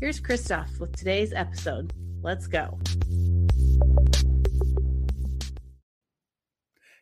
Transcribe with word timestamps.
Here's 0.00 0.18
Christoph 0.18 0.80
with 0.80 0.96
today's 0.96 1.34
episode. 1.34 1.92
Let's 2.22 2.46
go. 2.46 2.78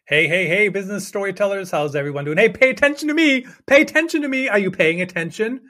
Hey, 0.09 0.27
hey, 0.27 0.49
hey, 0.49 0.69
business 0.69 1.07
storytellers. 1.07 1.71
How's 1.71 1.95
everyone 1.95 2.25
doing? 2.25 2.39
Hey, 2.39 2.49
pay 2.49 2.71
attention 2.71 3.07
to 3.07 3.15
me. 3.15 3.47
Pay 3.69 3.83
attention 3.83 4.23
to 4.23 4.29
me. 4.29 4.49
Are 4.49 4.59
you 4.59 4.73
paying 4.73 5.01
attention? 5.01 5.61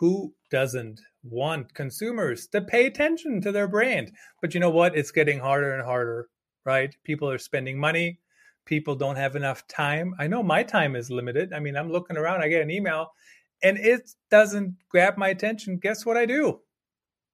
Who 0.00 0.34
doesn't 0.50 1.00
want 1.22 1.74
consumers 1.74 2.48
to 2.48 2.60
pay 2.60 2.86
attention 2.86 3.40
to 3.42 3.52
their 3.52 3.68
brand? 3.68 4.10
But 4.42 4.52
you 4.52 4.58
know 4.58 4.70
what? 4.70 4.98
It's 4.98 5.12
getting 5.12 5.38
harder 5.38 5.72
and 5.72 5.84
harder, 5.84 6.26
right? 6.64 6.92
People 7.04 7.30
are 7.30 7.38
spending 7.38 7.78
money. 7.78 8.18
People 8.64 8.96
don't 8.96 9.14
have 9.14 9.36
enough 9.36 9.64
time. 9.68 10.12
I 10.18 10.26
know 10.26 10.42
my 10.42 10.64
time 10.64 10.96
is 10.96 11.08
limited. 11.08 11.52
I 11.52 11.60
mean, 11.60 11.76
I'm 11.76 11.92
looking 11.92 12.16
around, 12.16 12.42
I 12.42 12.48
get 12.48 12.62
an 12.62 12.70
email 12.72 13.12
and 13.62 13.78
it 13.78 14.10
doesn't 14.30 14.76
grab 14.88 15.16
my 15.16 15.28
attention. 15.28 15.78
Guess 15.78 16.06
what 16.06 16.16
I 16.16 16.26
do? 16.26 16.60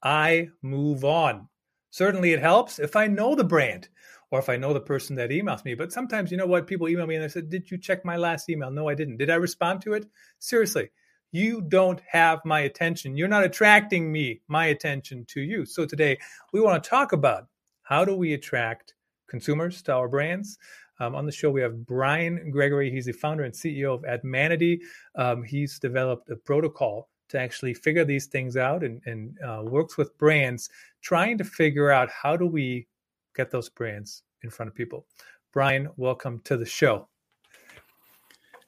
I 0.03 0.51
move 0.63 1.05
on. 1.05 1.49
Certainly, 1.91 2.33
it 2.33 2.41
helps 2.41 2.79
if 2.79 2.97
I 2.97 3.07
know 3.07 3.35
the 3.35 3.45
brand 3.45 3.89
or 4.31 4.39
if 4.39 4.49
I 4.49 4.57
know 4.57 4.73
the 4.73 4.81
person 4.81 5.15
that 5.17 5.31
emails 5.31 5.65
me. 5.65 5.75
But 5.75 5.93
sometimes, 5.93 6.31
you 6.31 6.37
know 6.37 6.47
what? 6.47 6.67
People 6.67 6.89
email 6.89 7.07
me 7.07 7.15
and 7.15 7.25
they 7.25 7.29
said, 7.29 7.49
Did 7.49 7.71
you 7.71 7.79
check 7.79 8.05
my 8.05 8.17
last 8.17 8.51
email? 8.51 8.71
No, 8.71 8.89
I 8.89 8.95
didn't. 8.95 9.19
Did 9.19 9.31
I 9.31 9.37
respond 9.37 9.81
to 9.83 9.93
it? 9.93 10.07
Seriously, 10.41 10.91
you 11.31 11.63
don't 11.63 12.01
have 12.09 12.41
my 12.45 12.61
attention. 12.61 13.17
You're 13.17 13.29
not 13.29 13.45
attracting 13.45 14.11
me, 14.11 14.41
my 14.49 14.67
attention 14.67 15.25
to 15.29 15.41
you. 15.41 15.65
So 15.65 15.87
today, 15.87 16.19
we 16.53 16.61
want 16.61 16.83
to 16.83 16.91
talk 16.91 17.13
about 17.13 17.47
how 17.83 18.05
do 18.05 18.17
we 18.17 18.35
attract 18.35 18.95
consumers 19.29 19.83
to 19.83 19.95
our 19.95 20.09
brands? 20.09 20.59
Um, 21.01 21.15
on 21.15 21.27
the 21.27 21.33
show, 21.33 21.51
we 21.51 21.61
have 21.61 21.87
Brian 21.87 22.51
Gregory. 22.51 22.91
He's 22.91 23.07
the 23.07 23.13
founder 23.13 23.45
and 23.45 23.53
CEO 23.53 23.95
of 23.95 24.03
Admanity. 24.03 24.81
Um, 25.17 25.43
he's 25.43 25.79
developed 25.79 26.31
a 26.31 26.37
protocol 26.37 27.09
to 27.31 27.39
actually 27.39 27.75
figure 27.75 28.05
these 28.05 28.27
things 28.27 28.57
out 28.57 28.85
and, 28.85 29.01
and 29.07 29.37
uh, 29.41 29.63
works 29.65 29.97
with 29.97 30.17
brands 30.19 30.71
trying 31.03 31.37
to 31.39 31.45
figure 31.45 31.91
out 31.91 32.09
how 32.11 32.37
do 32.37 32.47
we 32.47 32.87
get 33.35 33.51
those 33.51 33.69
brands 33.69 34.23
in 34.43 34.51
front 34.51 34.69
of 34.69 34.75
people. 34.75 35.07
Brian, 35.53 35.89
welcome 35.97 36.41
to 36.45 36.57
the 36.57 36.67
show. 36.67 37.09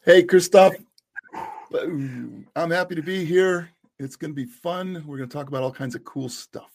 Hey, 0.05 0.23
Christoph. 0.23 0.75
I'm 1.73 2.47
happy 2.71 2.95
to 2.95 3.03
be 3.03 3.25
here. 3.25 3.71
It's 3.99 4.17
going 4.17 4.33
to 4.33 4.37
be 4.37 4.45
fun. 4.45 5.03
We're 5.07 5.17
going 5.17 5.29
to 5.29 5.33
talk 5.37 5.49
about 5.49 5.63
all 5.63 5.73
kinds 5.73 5.95
of 5.95 6.05
cool 6.05 6.29
stuff. 6.29 6.73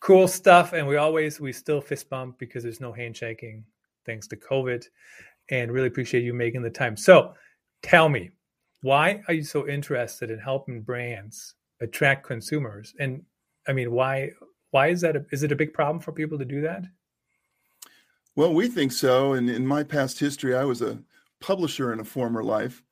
Cool 0.00 0.28
stuff. 0.28 0.72
And 0.72 0.86
we 0.86 0.96
always, 0.96 1.40
we 1.40 1.52
still 1.52 1.80
fist 1.80 2.08
bump 2.08 2.38
because 2.38 2.62
there's 2.62 2.80
no 2.80 2.92
handshaking 2.92 3.64
thanks 4.06 4.26
to 4.28 4.36
COVID. 4.36 4.84
And 5.50 5.70
really 5.70 5.88
appreciate 5.88 6.24
you 6.24 6.32
making 6.32 6.62
the 6.62 6.70
time. 6.70 6.96
So 6.96 7.34
tell 7.82 8.08
me, 8.08 8.30
why 8.82 9.22
are 9.28 9.34
you 9.34 9.44
so 9.44 9.68
interested 9.68 10.30
in 10.30 10.38
helping 10.38 10.82
brands 10.82 11.54
attract 11.80 12.26
consumers? 12.26 12.94
And 12.98 13.22
I 13.68 13.72
mean, 13.72 13.92
why 13.92 14.30
why 14.70 14.88
is 14.88 15.00
that? 15.02 15.16
A, 15.16 15.24
is 15.30 15.42
it 15.42 15.52
a 15.52 15.56
big 15.56 15.72
problem 15.72 16.00
for 16.00 16.12
people 16.12 16.38
to 16.38 16.44
do 16.44 16.60
that? 16.62 16.84
Well, 18.34 18.52
we 18.52 18.68
think 18.68 18.92
so. 18.92 19.32
And 19.32 19.48
in 19.48 19.66
my 19.66 19.82
past 19.82 20.18
history, 20.18 20.54
I 20.54 20.64
was 20.64 20.82
a 20.82 21.02
publisher 21.40 21.92
in 21.92 22.00
a 22.00 22.04
former 22.04 22.42
life, 22.42 22.82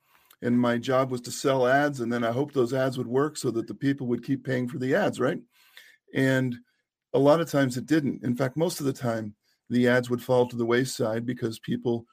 and 0.41 0.59
my 0.59 0.77
job 0.77 1.11
was 1.11 1.21
to 1.21 1.31
sell 1.31 1.67
ads. 1.67 1.99
And 1.99 2.11
then 2.11 2.23
I 2.23 2.31
hoped 2.31 2.53
those 2.53 2.73
ads 2.73 2.97
would 2.97 3.07
work 3.07 3.37
so 3.37 3.51
that 3.51 3.67
the 3.67 3.75
people 3.75 4.07
would 4.07 4.23
keep 4.23 4.43
paying 4.43 4.67
for 4.67 4.79
the 4.79 4.95
ads, 4.95 5.19
right? 5.19 5.39
And 6.13 6.55
a 7.13 7.19
lot 7.19 7.39
of 7.39 7.49
times 7.49 7.77
it 7.77 7.85
didn't. 7.85 8.23
In 8.23 8.35
fact, 8.35 8.57
most 8.57 8.79
of 8.79 8.85
the 8.85 8.93
time, 8.93 9.35
the 9.69 9.87
ads 9.87 10.09
would 10.09 10.21
fall 10.21 10.47
to 10.47 10.55
the 10.55 10.65
wayside 10.65 11.25
because 11.25 11.59
people 11.59 12.05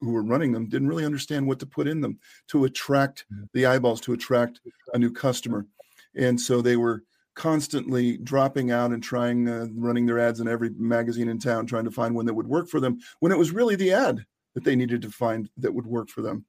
who 0.00 0.12
were 0.12 0.22
running 0.22 0.52
them 0.52 0.68
didn't 0.68 0.88
really 0.88 1.04
understand 1.04 1.46
what 1.46 1.58
to 1.58 1.66
put 1.66 1.88
in 1.88 2.00
them 2.00 2.18
to 2.48 2.64
attract 2.64 3.24
the 3.54 3.66
eyeballs, 3.66 4.00
to 4.02 4.12
attract 4.12 4.60
a 4.92 4.98
new 4.98 5.10
customer. 5.10 5.66
And 6.14 6.40
so 6.40 6.60
they 6.60 6.76
were 6.76 7.02
constantly 7.34 8.16
dropping 8.18 8.70
out 8.70 8.92
and 8.92 9.02
trying 9.02 9.48
uh, 9.48 9.66
running 9.74 10.06
their 10.06 10.18
ads 10.18 10.40
in 10.40 10.48
every 10.48 10.70
magazine 10.70 11.28
in 11.28 11.38
town 11.38 11.66
trying 11.66 11.84
to 11.84 11.90
find 11.90 12.14
one 12.14 12.24
that 12.26 12.34
would 12.34 12.46
work 12.46 12.68
for 12.68 12.80
them 12.80 12.98
when 13.20 13.30
it 13.30 13.38
was 13.38 13.50
really 13.50 13.76
the 13.76 13.92
ad 13.92 14.24
that 14.54 14.64
they 14.64 14.74
needed 14.74 15.02
to 15.02 15.10
find 15.10 15.50
that 15.58 15.74
would 15.74 15.86
work 15.86 16.08
for 16.08 16.22
them. 16.22 16.46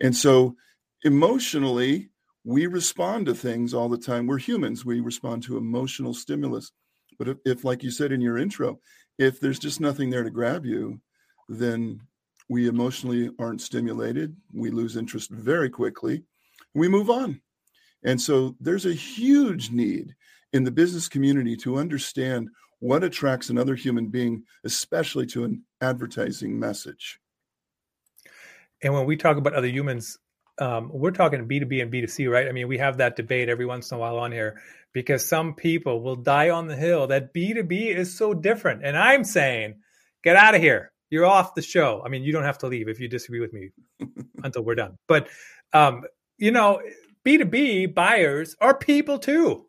And 0.00 0.14
so 0.14 0.56
emotionally 1.04 2.10
we 2.42 2.66
respond 2.66 3.26
to 3.26 3.34
things 3.34 3.72
all 3.72 3.88
the 3.88 3.96
time. 3.96 4.26
We're 4.26 4.38
humans. 4.38 4.84
We 4.84 5.00
respond 5.00 5.44
to 5.44 5.56
emotional 5.56 6.12
stimulus. 6.12 6.72
But 7.18 7.28
if, 7.28 7.38
if 7.44 7.64
like 7.64 7.82
you 7.82 7.90
said 7.90 8.12
in 8.12 8.20
your 8.20 8.38
intro 8.38 8.80
if 9.18 9.40
there's 9.40 9.58
just 9.58 9.80
nothing 9.80 10.10
there 10.10 10.22
to 10.22 10.30
grab 10.30 10.64
you 10.64 11.00
then 11.48 12.00
we 12.48 12.68
emotionally 12.68 13.30
aren't 13.38 13.60
stimulated 13.60 14.34
we 14.52 14.70
lose 14.70 14.96
interest 14.96 15.30
very 15.30 15.70
quickly 15.70 16.22
we 16.74 16.88
move 16.88 17.10
on 17.10 17.40
and 18.04 18.20
so 18.20 18.54
there's 18.60 18.86
a 18.86 18.92
huge 18.92 19.70
need 19.70 20.14
in 20.52 20.62
the 20.62 20.70
business 20.70 21.08
community 21.08 21.56
to 21.56 21.78
understand 21.78 22.48
what 22.80 23.02
attracts 23.02 23.48
another 23.48 23.74
human 23.74 24.08
being, 24.08 24.44
especially 24.64 25.24
to 25.24 25.44
an 25.44 25.62
advertising 25.80 26.58
message. 26.58 27.18
And 28.82 28.92
when 28.92 29.06
we 29.06 29.16
talk 29.16 29.38
about 29.38 29.54
other 29.54 29.68
humans, 29.68 30.18
um, 30.58 30.90
we're 30.92 31.10
talking 31.10 31.48
B2B 31.48 31.80
and 31.82 31.90
B2C, 31.90 32.30
right? 32.30 32.46
I 32.46 32.52
mean, 32.52 32.68
we 32.68 32.78
have 32.78 32.98
that 32.98 33.16
debate 33.16 33.48
every 33.48 33.66
once 33.66 33.90
in 33.90 33.96
a 33.96 33.98
while 33.98 34.18
on 34.18 34.30
here 34.30 34.60
because 34.94 35.28
some 35.28 35.54
people 35.54 36.00
will 36.00 36.16
die 36.16 36.48
on 36.48 36.68
the 36.68 36.76
hill 36.76 37.08
that 37.08 37.34
B2B 37.34 37.94
is 37.94 38.16
so 38.16 38.32
different. 38.32 38.84
And 38.84 38.96
I'm 38.96 39.24
saying, 39.24 39.74
get 40.22 40.36
out 40.36 40.54
of 40.54 40.62
here. 40.62 40.92
You're 41.10 41.26
off 41.26 41.54
the 41.54 41.62
show. 41.62 42.02
I 42.04 42.08
mean, 42.08 42.22
you 42.22 42.32
don't 42.32 42.44
have 42.44 42.58
to 42.58 42.68
leave 42.68 42.88
if 42.88 42.98
you 42.98 43.08
disagree 43.08 43.40
with 43.40 43.52
me 43.52 43.70
until 44.42 44.62
we're 44.62 44.76
done. 44.76 44.96
But, 45.06 45.28
um, 45.72 46.04
you 46.38 46.50
know, 46.50 46.80
B2B 47.26 47.94
buyers 47.94 48.56
are 48.60 48.74
people 48.74 49.18
too. 49.18 49.66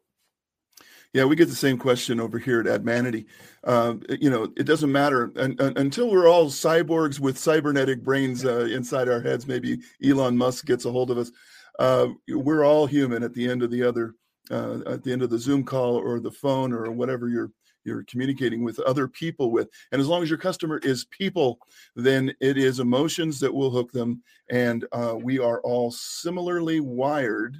Yeah, 1.13 1.23
we 1.23 1.37
get 1.37 1.47
the 1.47 1.55
same 1.55 1.77
question 1.77 2.19
over 2.19 2.37
here 2.37 2.59
at 2.59 2.65
Admanity. 2.65 3.25
Uh, 3.63 3.95
you 4.19 4.29
know, 4.29 4.51
it 4.57 4.65
doesn't 4.65 4.91
matter 4.91 5.31
and, 5.37 5.59
and, 5.61 5.77
until 5.77 6.11
we're 6.11 6.27
all 6.27 6.47
cyborgs 6.47 7.19
with 7.19 7.37
cybernetic 7.37 8.03
brains 8.03 8.43
uh, 8.43 8.65
inside 8.65 9.07
our 9.07 9.21
heads. 9.21 9.47
Maybe 9.47 9.79
Elon 10.03 10.37
Musk 10.37 10.65
gets 10.65 10.83
a 10.83 10.91
hold 10.91 11.11
of 11.11 11.17
us. 11.17 11.31
Uh, 11.79 12.07
we're 12.27 12.65
all 12.65 12.85
human 12.85 13.23
at 13.23 13.33
the 13.33 13.49
end 13.49 13.63
of 13.63 13.71
the 13.71 13.83
other, 13.83 14.13
uh, 14.51 14.79
at 14.85 15.03
the 15.03 15.11
end 15.11 15.21
of 15.21 15.29
the 15.29 15.39
Zoom 15.39 15.63
call 15.63 15.95
or 15.95 16.19
the 16.19 16.31
phone 16.31 16.73
or 16.73 16.91
whatever 16.91 17.29
you're 17.29 17.51
you're 17.85 18.03
communicating 18.05 18.63
with 18.63 18.79
other 18.79 19.07
people 19.07 19.51
with. 19.51 19.69
And 19.91 20.01
as 20.01 20.07
long 20.07 20.23
as 20.23 20.29
your 20.29 20.39
customer 20.39 20.79
is 20.79 21.05
people, 21.05 21.59
then 21.95 22.33
it 22.41 22.57
is 22.57 22.79
emotions 22.79 23.39
that 23.39 23.53
will 23.53 23.69
hook 23.69 23.91
them. 23.91 24.23
And 24.49 24.85
uh, 24.91 25.15
we 25.21 25.37
are 25.37 25.61
all 25.61 25.91
similarly 25.91 26.79
wired 26.79 27.57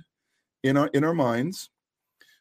in 0.64 0.78
our 0.78 0.88
in 0.88 1.04
our 1.04 1.14
minds. 1.14 1.70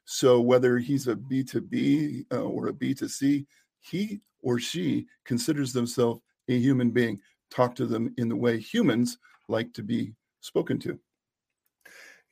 So 0.07 0.41
whether 0.41 0.79
he's 0.79 1.09
a 1.09 1.15
B2B 1.15 2.27
uh, 2.33 2.43
or 2.43 2.69
a 2.69 2.73
B2C, 2.73 3.47
he 3.81 4.21
or 4.43 4.59
she 4.59 5.07
considers 5.25 5.73
themselves 5.73 6.21
a 6.49 6.59
human 6.59 6.91
being. 6.91 7.21
Talk 7.51 7.75
to 7.77 7.87
them 7.87 8.13
in 8.19 8.29
the 8.29 8.37
way 8.37 8.59
humans 8.59 9.19
like 9.49 9.73
to 9.75 9.83
be 9.83 10.15
spoken 10.41 10.79
to. 10.81 10.99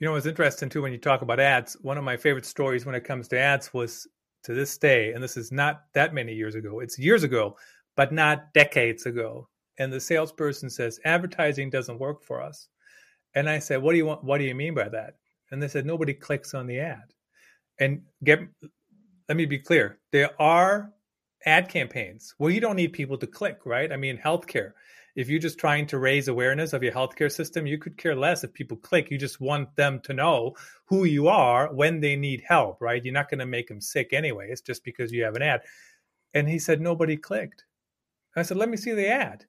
You 0.02 0.08
know, 0.08 0.16
it's 0.16 0.26
interesting 0.26 0.68
too 0.68 0.82
when 0.82 0.90
you 0.90 0.98
talk 0.98 1.22
about 1.22 1.38
ads. 1.38 1.74
One 1.80 1.96
of 1.96 2.02
my 2.02 2.16
favorite 2.16 2.44
stories 2.44 2.84
when 2.84 2.96
it 2.96 3.04
comes 3.04 3.28
to 3.28 3.38
ads 3.38 3.72
was 3.72 4.08
to 4.42 4.52
this 4.52 4.76
day, 4.76 5.12
and 5.12 5.22
this 5.22 5.36
is 5.36 5.52
not 5.52 5.82
that 5.94 6.12
many 6.12 6.34
years 6.34 6.56
ago, 6.56 6.80
it's 6.80 6.98
years 6.98 7.22
ago, 7.22 7.56
but 7.94 8.10
not 8.10 8.52
decades 8.52 9.06
ago. 9.06 9.48
And 9.78 9.92
the 9.92 10.00
salesperson 10.00 10.70
says, 10.70 10.98
advertising 11.04 11.70
doesn't 11.70 12.00
work 12.00 12.24
for 12.24 12.42
us. 12.42 12.66
And 13.36 13.48
I 13.48 13.60
said, 13.60 13.80
What 13.80 13.92
do 13.92 13.98
you 13.98 14.06
want? 14.06 14.24
What 14.24 14.38
do 14.38 14.44
you 14.44 14.56
mean 14.56 14.74
by 14.74 14.88
that? 14.88 15.18
And 15.52 15.62
they 15.62 15.68
said, 15.68 15.86
Nobody 15.86 16.14
clicks 16.14 16.52
on 16.52 16.66
the 16.66 16.80
ad. 16.80 17.14
And 17.78 18.02
get 18.24 18.40
let 19.28 19.36
me 19.36 19.46
be 19.46 19.60
clear, 19.60 20.00
there 20.10 20.30
are 20.42 20.90
ad 21.46 21.68
campaigns 21.68 22.34
where 22.38 22.50
you 22.50 22.60
don't 22.60 22.74
need 22.74 22.92
people 22.92 23.18
to 23.18 23.26
click, 23.28 23.58
right? 23.64 23.92
I 23.92 23.96
mean, 23.96 24.18
healthcare 24.18 24.72
if 25.14 25.28
you're 25.28 25.38
just 25.38 25.58
trying 25.58 25.86
to 25.88 25.98
raise 25.98 26.28
awareness 26.28 26.72
of 26.72 26.82
your 26.82 26.92
healthcare 26.92 27.30
system, 27.30 27.66
you 27.66 27.78
could 27.78 27.98
care 27.98 28.16
less 28.16 28.44
if 28.44 28.52
people 28.54 28.76
click. 28.78 29.10
You 29.10 29.18
just 29.18 29.40
want 29.40 29.74
them 29.76 30.00
to 30.04 30.14
know 30.14 30.54
who 30.86 31.04
you 31.04 31.28
are 31.28 31.72
when 31.72 32.00
they 32.00 32.16
need 32.16 32.42
help, 32.46 32.80
right? 32.80 33.04
You're 33.04 33.12
not 33.12 33.28
going 33.28 33.40
to 33.40 33.46
make 33.46 33.68
them 33.68 33.80
sick 33.80 34.12
anyway. 34.12 34.48
It's 34.50 34.62
just 34.62 34.84
because 34.84 35.12
you 35.12 35.24
have 35.24 35.36
an 35.36 35.42
ad. 35.42 35.62
And 36.32 36.48
he 36.48 36.58
said, 36.58 36.80
nobody 36.80 37.16
clicked. 37.16 37.64
I 38.34 38.42
said, 38.42 38.56
let 38.56 38.70
me 38.70 38.78
see 38.78 38.92
the 38.92 39.08
ad. 39.08 39.44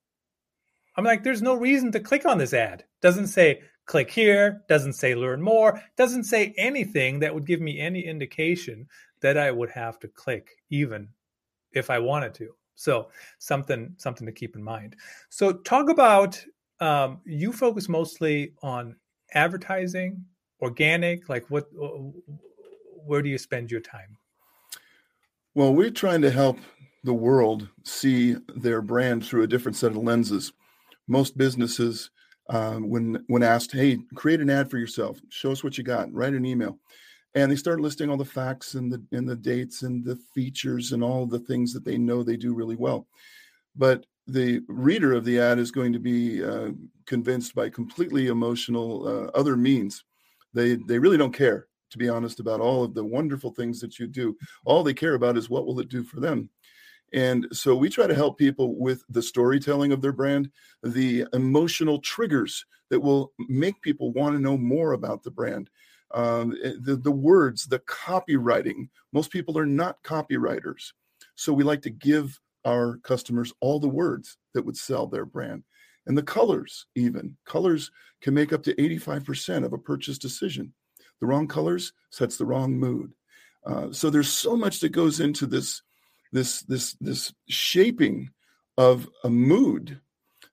I'm 0.97 1.05
like, 1.05 1.23
there's 1.23 1.41
no 1.41 1.55
reason 1.55 1.91
to 1.93 1.99
click 1.99 2.25
on 2.25 2.37
this 2.37 2.53
ad. 2.53 2.83
Doesn't 3.01 3.27
say 3.27 3.61
click 3.85 4.11
here, 4.11 4.63
doesn't 4.67 4.93
say 4.93 5.15
learn 5.15 5.41
more, 5.41 5.81
doesn't 5.97 6.25
say 6.25 6.53
anything 6.57 7.19
that 7.19 7.33
would 7.33 7.47
give 7.47 7.61
me 7.61 7.79
any 7.79 8.05
indication 8.05 8.87
that 9.21 9.37
I 9.37 9.51
would 9.51 9.71
have 9.71 9.99
to 9.99 10.07
click 10.09 10.49
even 10.69 11.09
if 11.71 11.89
I 11.89 11.99
wanted 11.99 12.33
to. 12.35 12.55
So 12.75 13.09
something 13.39 13.93
something 13.97 14.25
to 14.25 14.31
keep 14.31 14.55
in 14.55 14.63
mind. 14.63 14.95
So 15.29 15.53
talk 15.53 15.89
about 15.89 16.43
um, 16.79 17.21
you 17.25 17.53
focus 17.53 17.87
mostly 17.87 18.53
on 18.61 18.95
advertising, 19.33 20.23
organic. 20.61 21.29
Like 21.29 21.49
what? 21.49 21.67
Where 23.05 23.21
do 23.21 23.29
you 23.29 23.37
spend 23.37 23.71
your 23.71 23.81
time? 23.81 24.17
Well, 25.55 25.73
we're 25.73 25.91
trying 25.91 26.21
to 26.21 26.31
help 26.31 26.57
the 27.03 27.13
world 27.13 27.69
see 27.83 28.37
their 28.55 28.81
brand 28.81 29.25
through 29.25 29.43
a 29.43 29.47
different 29.47 29.75
set 29.75 29.91
of 29.91 29.97
lenses. 29.97 30.53
Most 31.07 31.37
businesses, 31.37 32.09
um, 32.49 32.89
when 32.89 33.23
when 33.27 33.43
asked, 33.43 33.73
"Hey, 33.73 33.99
create 34.15 34.39
an 34.39 34.49
ad 34.49 34.69
for 34.69 34.77
yourself. 34.77 35.19
Show 35.29 35.51
us 35.51 35.63
what 35.63 35.77
you 35.77 35.83
got. 35.83 36.11
Write 36.13 36.33
an 36.33 36.45
email," 36.45 36.79
and 37.35 37.51
they 37.51 37.55
start 37.55 37.81
listing 37.81 38.09
all 38.09 38.17
the 38.17 38.25
facts 38.25 38.75
and 38.75 38.91
the 38.91 39.03
and 39.11 39.27
the 39.27 39.35
dates 39.35 39.81
and 39.83 40.03
the 40.03 40.15
features 40.33 40.91
and 40.91 41.03
all 41.03 41.25
the 41.25 41.39
things 41.39 41.73
that 41.73 41.83
they 41.83 41.97
know 41.97 42.23
they 42.23 42.37
do 42.37 42.53
really 42.53 42.75
well. 42.75 43.07
But 43.75 44.05
the 44.27 44.61
reader 44.67 45.13
of 45.13 45.25
the 45.25 45.39
ad 45.39 45.59
is 45.59 45.71
going 45.71 45.93
to 45.93 45.99
be 45.99 46.43
uh, 46.43 46.69
convinced 47.05 47.55
by 47.55 47.69
completely 47.69 48.27
emotional 48.27 49.07
uh, 49.07 49.37
other 49.37 49.57
means. 49.57 50.03
They 50.53 50.75
they 50.87 50.99
really 50.99 51.17
don't 51.17 51.33
care 51.33 51.67
to 51.93 51.97
be 51.99 52.09
honest 52.09 52.39
about 52.39 52.59
all 52.59 52.83
of 52.83 52.95
the 52.95 53.03
wonderful 53.03 53.51
things 53.51 53.79
that 53.79 53.99
you 53.99 54.07
do. 54.07 54.35
All 54.65 54.83
they 54.83 54.95
care 54.95 55.13
about 55.13 55.37
is 55.37 55.49
what 55.49 55.67
will 55.67 55.79
it 55.79 55.89
do 55.89 56.03
for 56.03 56.19
them. 56.19 56.49
And 57.13 57.47
so 57.51 57.75
we 57.75 57.87
try 57.89 58.07
to 58.07 58.15
help 58.15 58.39
people 58.39 58.75
with 58.75 59.03
the 59.09 59.21
storytelling 59.21 59.91
of 59.91 60.01
their 60.01 60.11
brand 60.11 60.49
the 60.81 61.25
emotional 61.33 61.99
triggers 61.99 62.65
that 62.89 62.99
will 62.99 63.31
make 63.47 63.79
people 63.81 64.11
want 64.11 64.35
to 64.35 64.41
know 64.41 64.57
more 64.57 64.93
about 64.93 65.23
the 65.23 65.31
brand 65.31 65.69
um, 66.13 66.55
eh, 66.63 66.73
the, 66.79 66.95
the 66.95 67.11
words, 67.11 67.67
the 67.67 67.79
copywriting. 67.79 68.89
Most 69.11 69.31
people 69.31 69.57
are 69.57 69.65
not 69.65 70.03
copywriters. 70.03 70.91
So 71.35 71.53
we 71.53 71.63
like 71.63 71.81
to 71.83 71.89
give 71.89 72.39
our 72.65 72.97
customers 72.97 73.53
all 73.59 73.79
the 73.79 73.89
words 73.89 74.37
that 74.53 74.65
would 74.65 74.77
sell 74.77 75.07
their 75.07 75.25
brand. 75.25 75.63
And 76.05 76.17
the 76.17 76.23
colors, 76.23 76.85
even 76.95 77.37
colors 77.45 77.91
can 78.21 78.33
make 78.33 78.53
up 78.53 78.63
to 78.63 78.75
85% 78.75 79.65
of 79.65 79.73
a 79.73 79.77
purchase 79.77 80.17
decision. 80.17 80.73
The 81.19 81.27
wrong 81.27 81.47
colors 81.47 81.93
sets 82.09 82.37
the 82.37 82.45
wrong 82.45 82.77
mood. 82.77 83.13
Uh, 83.65 83.91
so 83.91 84.09
there's 84.09 84.29
so 84.29 84.57
much 84.57 84.81
that 84.81 84.89
goes 84.89 85.19
into 85.19 85.45
this, 85.45 85.81
this, 86.31 86.61
this, 86.63 86.95
this 86.99 87.33
shaping 87.47 88.29
of 88.77 89.09
a 89.23 89.29
mood 89.29 90.01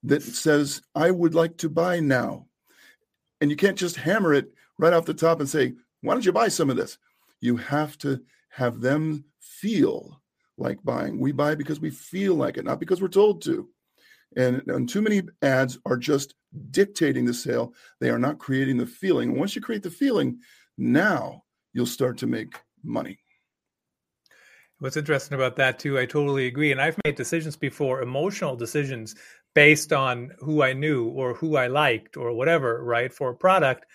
that 0.05 0.23
says, 0.23 0.83
I 0.95 1.11
would 1.11 1.35
like 1.35 1.59
to 1.59 1.69
buy 1.69 2.01
now. 2.01 2.47
And 3.41 3.51
you 3.51 3.57
can't 3.57 3.79
just 3.79 3.97
hammer 3.97 4.33
it 4.35 4.53
right 4.81 4.93
off 4.93 5.05
the 5.05 5.15
top 5.15 5.41
and 5.41 5.49
say, 5.49 5.75
why 6.03 6.15
don't 6.15 6.25
you 6.25 6.33
buy 6.33 6.49
some 6.49 6.71
of 6.71 6.77
this? 6.77 6.99
You 7.41 7.57
have 7.57 7.97
to 7.99 8.21
have 8.51 8.81
them 8.81 9.25
feel 9.39 10.21
like 10.59 10.83
buying. 10.85 11.19
We 11.19 11.33
buy 11.33 11.55
because 11.55 11.81
we 11.81 11.91
feel 11.91 12.35
like 12.35 12.57
it, 12.57 12.65
not 12.65 12.81
because 12.81 13.01
we're 13.01 13.09
told 13.09 13.43
to. 13.43 13.69
And, 14.37 14.63
and 14.67 14.89
too 14.89 15.03
many 15.03 15.23
ads 15.43 15.79
are 15.87 15.97
just 15.97 16.35
dictating 16.71 17.25
the 17.25 17.35
sale. 17.35 17.75
They 18.01 18.11
are 18.11 18.19
not 18.19 18.39
creating 18.39 18.77
the 18.77 18.87
feeling. 18.87 19.39
Once 19.39 19.57
you 19.57 19.63
create 19.63 19.83
the 19.83 19.91
feeling, 19.91 20.39
now 20.79 21.45
you'll 21.73 21.87
start 21.87 22.19
to 22.19 22.27
make 22.27 22.61
money. 22.83 23.19
What's 24.79 24.97
interesting 24.97 25.35
about 25.35 25.57
that 25.57 25.79
too, 25.79 25.99
I 25.99 26.07
totally 26.07 26.47
agree. 26.47 26.73
And 26.73 26.81
I've 26.81 26.97
made 27.05 27.15
decisions 27.15 27.57
before, 27.57 28.01
emotional 28.01 28.57
decisions 28.57 29.15
based 29.55 29.93
on 29.93 30.31
who 30.39 30.63
I 30.63 30.73
knew 30.73 31.09
or 31.09 31.35
who 31.35 31.57
I 31.57 31.67
liked 31.67 32.17
or 32.17 32.33
whatever, 32.33 32.83
right, 32.85 33.13
for 33.13 33.31
a 33.31 33.35
product 33.35 33.87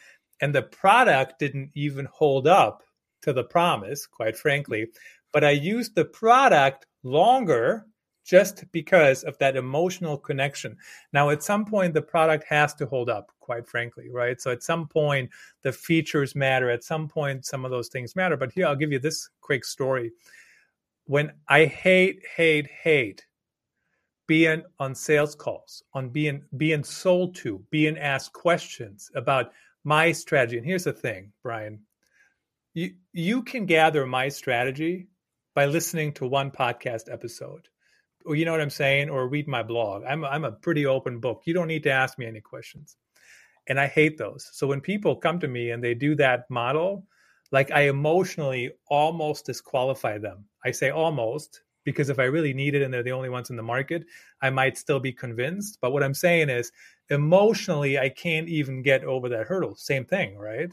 and 0.42 0.54
the 0.54 0.64
product 0.64 1.40
didn't 1.40 1.72
even 1.74 2.06
hold 2.12 2.48
up 2.48 2.84
to 3.22 3.34
the 3.34 3.44
promise, 3.44 4.06
quite 4.06 4.38
frankly. 4.38 4.88
But 5.32 5.44
I 5.44 5.52
used 5.52 5.96
the 5.96 6.06
product 6.06 6.86
longer 7.04 7.86
just 8.24 8.64
because 8.72 9.24
of 9.24 9.38
that 9.38 9.56
emotional 9.56 10.18
connection. 10.18 10.76
Now, 11.14 11.30
at 11.30 11.44
some 11.44 11.64
point, 11.64 11.94
the 11.94 12.02
product 12.02 12.44
has 12.50 12.74
to 12.76 12.86
hold 12.88 13.10
up, 13.10 13.32
quite 13.40 13.68
frankly, 13.68 14.10
right? 14.10 14.42
So, 14.42 14.52
at 14.52 14.64
some 14.64 14.88
point, 14.88 15.30
the 15.62 15.72
features 15.72 16.36
matter. 16.36 16.70
At 16.70 16.84
some 16.84 17.08
point, 17.08 17.46
some 17.46 17.66
of 17.66 17.72
those 17.72 17.90
things 17.90 18.16
matter. 18.16 18.36
But 18.36 18.52
here, 18.52 18.66
I'll 18.66 18.76
give 18.76 18.92
you 18.92 19.00
this 19.00 19.30
quick 19.42 19.64
story. 19.64 20.12
When 21.06 21.32
I 21.48 21.66
hate, 21.66 22.24
hate, 22.36 22.68
hate 22.68 23.26
being 24.28 24.64
on 24.80 24.96
sales 24.96 25.36
calls, 25.36 25.84
on 25.94 26.10
being 26.10 26.44
being 26.58 26.84
sold 26.84 27.36
to, 27.36 27.64
being 27.70 27.98
asked 27.98 28.34
questions 28.34 29.12
about 29.16 29.52
my 29.86 30.12
strategy. 30.12 30.58
And 30.58 30.66
here's 30.66 30.84
the 30.84 30.94
thing, 30.94 31.32
Brian. 31.42 31.80
You 32.74 32.96
you 33.14 33.44
can 33.44 33.66
gather 33.66 34.06
my 34.06 34.28
strategy 34.28 35.08
by 35.54 35.68
listening 35.68 36.12
to 36.14 36.28
one 36.28 36.52
podcast 36.52 37.12
episode. 37.12 37.70
Or 38.26 38.36
you 38.36 38.44
know 38.44 38.52
what 38.52 38.62
I'm 38.62 38.70
saying? 38.70 39.10
Or 39.10 39.30
read 39.30 39.48
my 39.48 39.64
blog. 39.64 40.04
I'm 40.04 40.26
I'm 40.26 40.44
a 40.44 40.52
pretty 40.52 40.86
open 40.86 41.20
book. 41.20 41.44
You 41.46 41.54
don't 41.54 41.68
need 41.68 41.84
to 41.84 41.92
ask 41.92 42.18
me 42.18 42.26
any 42.26 42.42
questions. 42.42 42.98
And 43.68 43.80
I 43.80 43.88
hate 43.88 44.18
those. 44.18 44.50
So 44.52 44.68
when 44.68 44.82
people 44.82 45.16
come 45.16 45.40
to 45.40 45.48
me 45.48 45.72
and 45.72 45.84
they 45.84 45.94
do 45.94 46.16
that 46.16 46.50
model, 46.50 47.08
like 47.52 47.72
I 47.72 47.82
emotionally 47.82 48.72
almost 48.90 49.46
disqualify 49.46 50.18
them. 50.18 50.46
I 50.64 50.72
say 50.72 50.90
almost 50.90 51.62
because 51.84 52.10
if 52.10 52.20
I 52.20 52.24
really 52.24 52.54
need 52.54 52.76
it 52.76 52.82
and 52.82 52.94
they're 52.94 53.04
the 53.04 53.12
only 53.12 53.30
ones 53.30 53.52
in 53.52 53.56
the 53.56 53.64
market, 53.64 54.06
I 54.42 54.50
might 54.50 54.78
still 54.78 55.00
be 55.00 55.14
convinced. 55.14 55.78
But 55.82 55.94
what 55.94 56.04
I'm 56.04 56.14
saying 56.14 56.50
is 56.50 56.72
emotionally, 57.10 58.00
I 58.00 58.10
can't 58.10 58.50
even 58.50 58.82
get 58.82 59.04
over 59.04 59.30
that 59.30 59.48
hurdle. 59.48 59.76
Same 59.76 60.06
thing, 60.06 60.38
right? 60.38 60.72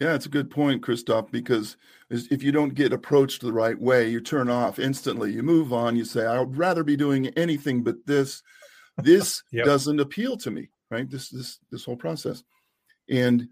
Yeah, 0.00 0.14
it's 0.14 0.26
a 0.26 0.30
good 0.30 0.50
point, 0.50 0.82
Christoph, 0.82 1.30
because 1.30 1.76
if 2.10 2.42
you 2.42 2.52
don't 2.52 2.74
get 2.74 2.92
approached 2.92 3.40
the 3.40 3.52
right 3.52 3.80
way, 3.80 4.08
you 4.08 4.20
turn 4.20 4.50
off 4.50 4.78
instantly. 4.78 5.32
You 5.32 5.42
move 5.42 5.72
on, 5.72 5.96
you 5.96 6.04
say, 6.04 6.26
I'd 6.26 6.56
rather 6.56 6.82
be 6.82 6.96
doing 6.96 7.28
anything 7.28 7.82
but 7.82 7.96
this. 8.04 8.42
This 8.98 9.42
yep. 9.52 9.64
doesn't 9.64 10.00
appeal 10.00 10.36
to 10.38 10.50
me, 10.50 10.68
right? 10.90 11.08
This 11.08 11.28
this 11.28 11.58
this 11.70 11.84
whole 11.84 11.96
process. 11.96 12.42
And 13.08 13.48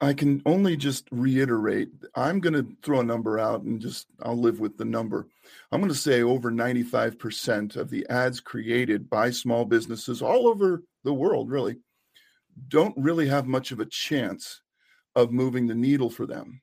I 0.00 0.12
can 0.12 0.42
only 0.44 0.76
just 0.76 1.08
reiterate 1.12 1.88
I'm 2.14 2.40
going 2.40 2.54
to 2.54 2.66
throw 2.82 3.00
a 3.00 3.04
number 3.04 3.38
out 3.38 3.62
and 3.62 3.80
just 3.80 4.06
I'll 4.22 4.36
live 4.36 4.60
with 4.60 4.76
the 4.76 4.84
number. 4.84 5.28
I'm 5.70 5.80
going 5.80 5.92
to 5.92 5.98
say 5.98 6.22
over 6.22 6.50
95% 6.50 7.76
of 7.76 7.90
the 7.90 8.06
ads 8.10 8.40
created 8.40 9.08
by 9.08 9.30
small 9.30 9.64
businesses 9.64 10.20
all 10.20 10.48
over 10.48 10.82
the 11.04 11.14
world, 11.14 11.50
really, 11.50 11.76
don't 12.68 12.94
really 12.96 13.28
have 13.28 13.46
much 13.46 13.72
of 13.72 13.80
a 13.80 13.86
chance 13.86 14.62
of 15.14 15.32
moving 15.32 15.66
the 15.66 15.74
needle 15.74 16.10
for 16.10 16.26
them. 16.26 16.60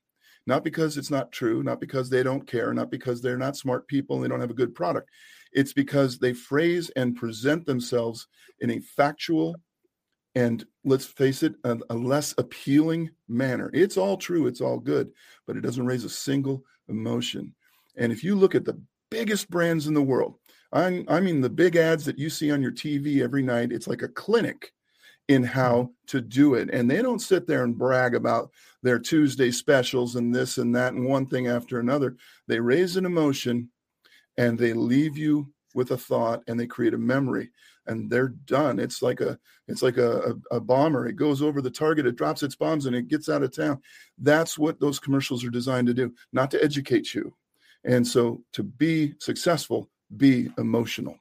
Not 0.47 0.63
because 0.63 0.97
it's 0.97 1.11
not 1.11 1.31
true, 1.31 1.61
not 1.63 1.79
because 1.79 2.09
they 2.09 2.23
don't 2.23 2.47
care, 2.47 2.73
not 2.73 2.89
because 2.89 3.21
they're 3.21 3.37
not 3.37 3.55
smart 3.55 3.87
people 3.87 4.15
and 4.15 4.25
they 4.25 4.27
don't 4.27 4.41
have 4.41 4.49
a 4.49 4.55
good 4.55 4.73
product. 4.73 5.09
It's 5.53 5.73
because 5.73 6.17
they 6.17 6.33
phrase 6.33 6.89
and 6.95 7.15
present 7.15 7.65
themselves 7.65 8.27
in 8.59 8.71
a 8.71 8.79
factual, 8.79 9.55
and 10.33 10.65
let's 10.83 11.05
face 11.05 11.43
it, 11.43 11.55
a, 11.63 11.77
a, 11.89 11.95
less 11.95 12.33
appealing 12.37 13.09
manner. 13.27 13.69
It's 13.73 13.97
all 13.97 14.17
true, 14.17 14.47
it's 14.47 14.61
all 14.61 14.79
good, 14.79 15.11
but 15.45 15.57
it 15.57 15.61
doesn't 15.61 15.85
raise 15.85 16.05
a 16.05 16.09
single 16.09 16.63
emotion. 16.87 17.53
And 17.97 18.11
if 18.11 18.23
you 18.23 18.35
look 18.35 18.55
at 18.55 18.65
the 18.65 18.81
biggest 19.09 19.49
brands 19.49 19.87
in 19.87 19.93
the 19.93 20.01
world, 20.01 20.35
I, 20.71 21.03
I 21.07 21.19
mean, 21.19 21.41
the 21.41 21.49
big 21.49 21.75
ads 21.75 22.05
that 22.05 22.19
you 22.19 22.29
see 22.29 22.51
on 22.51 22.61
your 22.61 22.71
TV 22.71 23.21
every 23.21 23.41
night, 23.41 23.71
it's 23.71 23.87
like 23.87 24.01
a 24.01 24.07
clinic 24.07 24.71
in 25.27 25.43
how 25.43 25.75
mm-hmm. 25.75 25.91
to 26.07 26.21
do 26.21 26.55
it. 26.55 26.69
And 26.71 26.89
they 26.89 27.01
don't 27.01 27.19
sit 27.19 27.47
there 27.47 27.63
and 27.63 27.77
brag 27.77 28.15
about 28.15 28.51
their 28.83 28.99
Tuesday 28.99 29.51
specials 29.51 30.15
and 30.15 30.33
this 30.33 30.57
and 30.57 30.75
that 30.75 30.93
and 30.93 31.05
one 31.05 31.25
thing 31.25 31.47
after 31.47 31.79
another. 31.79 32.17
They 32.47 32.59
raise 32.59 32.97
an 32.97 33.05
emotion 33.05 33.69
and 34.37 34.57
they 34.57 34.73
leave 34.73 35.17
you 35.17 35.51
with 35.73 35.91
a 35.91 35.97
thought 35.97 36.43
and 36.47 36.59
they 36.59 36.67
create 36.67 36.93
a 36.93 36.97
memory 36.97 37.51
and 37.87 38.09
they're 38.09 38.29
done. 38.29 38.79
It's 38.79 39.01
like 39.01 39.21
a 39.21 39.39
it's 39.67 39.81
like 39.81 39.97
a, 39.97 40.35
a, 40.51 40.57
a, 40.57 40.59
bomber. 40.59 41.07
It 41.07 41.15
goes 41.15 41.41
over 41.41 41.61
the 41.61 41.71
target, 41.71 42.05
it 42.05 42.17
drops 42.17 42.43
its 42.43 42.55
bombs, 42.55 42.85
and 42.85 42.95
it 42.95 43.07
gets 43.07 43.29
out 43.29 43.41
of 43.41 43.55
town. 43.55 43.81
That's 44.17 44.57
what 44.57 44.79
those 44.79 44.99
commercials 44.99 45.45
are 45.45 45.49
designed 45.49 45.87
to 45.87 45.93
do, 45.93 46.13
not 46.33 46.51
to 46.51 46.63
educate 46.63 47.13
you. 47.13 47.33
And 47.85 48.05
so 48.05 48.43
to 48.53 48.63
be 48.63 49.13
successful, 49.19 49.89
be 50.17 50.49
emotional. 50.57 51.17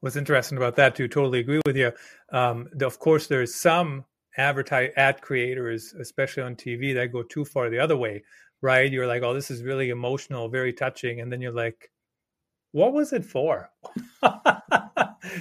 What's 0.00 0.16
interesting 0.16 0.58
about 0.58 0.76
that 0.76 0.94
too, 0.94 1.08
totally 1.08 1.40
agree 1.40 1.60
with 1.64 1.76
you. 1.76 1.92
Um, 2.30 2.68
of 2.80 2.98
course, 2.98 3.26
there's 3.26 3.54
some 3.54 4.04
advertise 4.36 4.92
ad 4.96 5.20
creators, 5.22 5.94
especially 5.94 6.42
on 6.42 6.54
TV, 6.54 6.94
that 6.94 7.12
go 7.12 7.22
too 7.22 7.44
far 7.44 7.70
the 7.70 7.78
other 7.78 7.96
way, 7.96 8.22
right? 8.60 8.90
You're 8.90 9.06
like, 9.06 9.22
oh, 9.22 9.34
this 9.34 9.50
is 9.50 9.62
really 9.62 9.90
emotional, 9.90 10.48
very 10.48 10.72
touching, 10.72 11.20
and 11.20 11.32
then 11.32 11.40
you're 11.40 11.52
like, 11.52 11.90
what 12.72 12.92
was 12.92 13.12
it 13.12 13.24
for? 13.24 13.70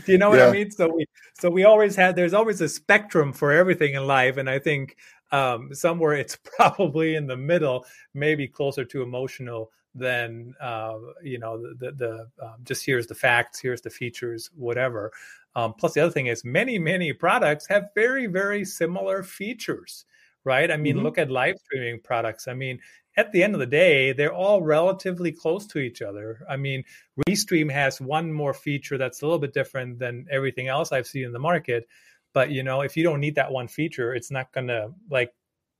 Do 0.06 0.12
you 0.12 0.18
know 0.18 0.30
what 0.30 0.40
yeah. 0.40 0.48
I 0.48 0.52
mean? 0.52 0.72
So 0.72 0.88
we 0.88 1.06
so 1.34 1.50
we 1.50 1.66
always 1.66 1.96
had 1.96 2.16
there's 2.16 2.34
always 2.34 2.62
a 2.62 2.70
spectrum 2.70 3.34
for 3.34 3.52
everything 3.52 3.94
in 3.94 4.08
life, 4.08 4.38
and 4.38 4.50
I 4.50 4.60
think 4.60 4.96
um, 5.32 5.74
somewhere 5.74 6.14
it's 6.14 6.38
probably 6.58 7.16
in 7.16 7.28
the 7.28 7.38
middle, 7.38 7.86
maybe 8.14 8.48
closer 8.48 8.86
to 8.86 9.02
emotional 9.02 9.72
than 9.96 10.54
uh, 10.62 10.98
you 11.24 11.40
know 11.40 11.62
the, 11.62 11.76
the, 11.80 11.92
the 11.92 12.46
um, 12.46 12.56
just 12.64 12.86
here's 12.86 13.08
the 13.08 13.16
facts, 13.16 13.60
here's 13.60 13.82
the 13.82 13.90
features, 13.90 14.50
whatever. 14.56 15.12
Um, 15.56 15.74
plus, 15.74 15.94
the 15.94 16.02
other 16.02 16.12
thing 16.12 16.28
is 16.28 16.44
many 16.44 16.78
many 16.78 17.14
products 17.14 17.66
have 17.68 17.90
very 17.96 18.28
very 18.28 18.66
similar 18.66 19.24
features, 19.24 20.06
right? 20.44 20.70
I 20.70 20.78
mean, 20.78 20.98
mm-hmm. 20.98 21.06
look 21.06 21.18
at 21.18 21.32
live 21.32 21.56
streaming 21.64 22.02
products. 22.02 22.48
I 22.48 22.54
mean, 22.54 22.80
at 23.18 23.32
the 23.32 23.42
end 23.42 23.54
of 23.54 23.60
the 23.60 23.66
day, 23.66 24.12
they're 24.12 24.34
all 24.34 24.62
relatively 24.62 25.32
close 25.32 25.66
to 25.68 25.80
each 25.80 26.02
other. 26.02 26.46
I 26.50 26.58
mean, 26.58 26.84
Restream 27.28 27.72
has 27.72 28.02
one 28.02 28.32
more 28.32 28.54
feature 28.54 28.98
that's 28.98 29.22
a 29.22 29.26
little 29.26 29.40
bit 29.40 29.54
different 29.54 30.00
than 30.00 30.28
everything 30.30 30.68
else 30.68 30.92
I've 30.92 31.08
seen 31.08 31.26
in 31.26 31.32
the 31.32 31.40
market. 31.40 31.88
But 32.34 32.52
you 32.52 32.64
know, 32.64 32.82
if 32.82 32.98
you 32.98 33.04
don't 33.04 33.22
need 33.22 33.36
that 33.36 33.52
one 33.52 33.70
feature, 33.70 34.14
it's 34.14 34.32
not 34.32 34.52
gonna 34.52 34.90
like 35.10 35.34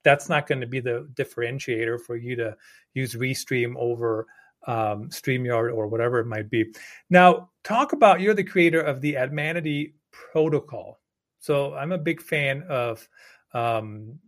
that's 0.06 0.30
not 0.30 0.48
going 0.48 0.62
to 0.62 0.68
be 0.68 0.80
the 0.80 1.10
differentiator 1.16 2.00
for 2.00 2.16
you 2.16 2.38
to 2.38 2.56
use 2.94 3.16
Restream 3.16 3.76
over 3.76 4.28
um, 4.68 5.10
StreamYard 5.10 5.76
or 5.76 5.88
whatever 5.88 6.20
it 6.20 6.28
might 6.28 6.50
be. 6.50 6.74
Now, 7.10 7.50
talk 7.64 7.92
about 7.92 8.22
you're 8.22 8.34
the 8.34 8.44
creator 8.44 8.80
of 8.80 9.02
the 9.02 9.16
Admanity 9.16 9.94
protocol. 10.12 11.02
So 11.40 11.74
I'm 11.74 11.92
a 11.92 11.98
big 11.98 12.22
fan 12.22 12.64
of 12.70 13.08
um, 13.54 14.20